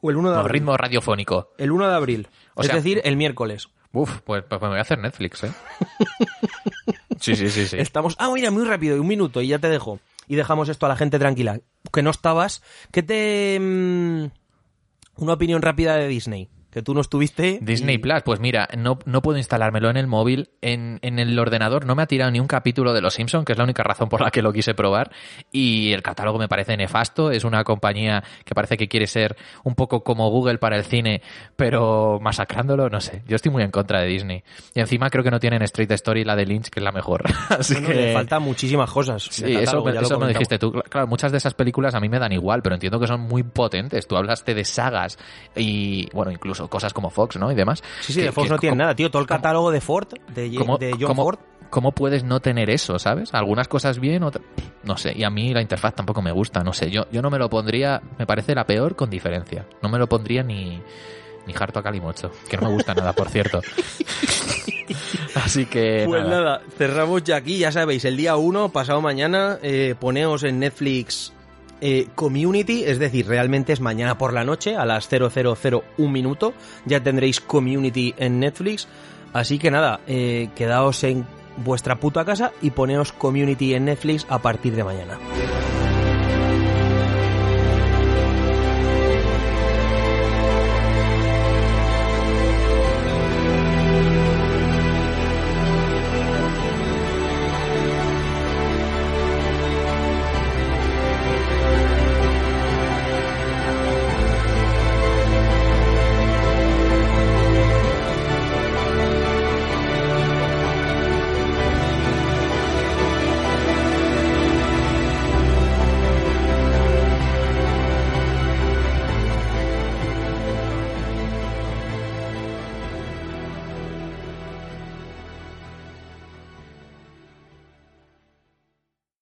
[0.00, 0.52] O el 1 de No, abril.
[0.52, 1.52] ritmo radiofónico.
[1.58, 2.28] El 1 de abril.
[2.54, 3.68] O es sea- decir, el miércoles.
[3.92, 5.52] Uf, pues, pues me voy a hacer Netflix, ¿eh?
[7.20, 7.76] sí, sí, sí, sí.
[7.78, 8.16] Estamos.
[8.18, 10.00] Ah, mira, muy rápido, un minuto y ya te dejo.
[10.28, 11.60] Y dejamos esto a la gente tranquila.
[11.92, 12.62] Que no estabas.
[12.90, 13.56] ¿Qué te.
[15.16, 16.48] una opinión rápida de Disney?
[16.74, 17.60] Que tú no estuviste.
[17.62, 21.38] Disney y- Plus, pues mira, no, no puedo instalármelo en el móvil, en, en el
[21.38, 23.84] ordenador no me ha tirado ni un capítulo de Los Simpson, que es la única
[23.84, 25.12] razón por la que lo quise probar,
[25.52, 29.76] y el catálogo me parece nefasto, es una compañía que parece que quiere ser un
[29.76, 31.22] poco como Google para el cine,
[31.56, 34.42] pero masacrándolo, no sé, yo estoy muy en contra de Disney.
[34.74, 37.22] Y encima creo que no tienen Straight Story, la de Lynch, que es la mejor.
[37.50, 37.94] Así Bueno, que...
[37.94, 39.22] le faltan muchísimas cosas.
[39.30, 40.72] Sí, eso, me- eso me dijiste tú.
[40.90, 43.44] Claro, muchas de esas películas a mí me dan igual, pero entiendo que son muy
[43.44, 44.08] potentes.
[44.08, 45.18] Tú hablaste de sagas
[45.54, 47.50] y, bueno, incluso cosas como Fox, ¿no?
[47.50, 47.82] Y demás.
[48.00, 49.10] Sí, sí, Que- de Fox que- no tiene ¿cómo- nada, tío.
[49.10, 51.38] Todo el catálogo de Ford, de, Ye- ¿Cómo, de John cómo- Ford.
[51.70, 53.32] cómo puedes no tener eso, sabes?
[53.34, 54.44] Algunas cosas bien, otras...
[54.84, 56.90] No sé, y a mí la interfaz tampoco me gusta, no sé.
[56.90, 59.66] Yo, yo no me lo pondría, me parece la peor con diferencia.
[59.82, 60.80] No me lo pondría ni,
[61.46, 63.60] ni harto a calimocho, que no me gusta nada, por cierto.
[65.34, 66.04] Así que...
[66.06, 66.36] Pues nada.
[66.40, 71.32] nada, cerramos ya aquí, ya sabéis, el día 1, pasado mañana, eh, poneos en Netflix
[71.86, 76.54] eh, Community, es decir, realmente es mañana por la noche, a las 0001 minuto,
[76.86, 78.88] ya tendréis Community en Netflix,
[79.34, 81.26] así que nada, eh, quedaos en
[81.58, 85.18] vuestra puta casa y poneos Community en Netflix a partir de mañana.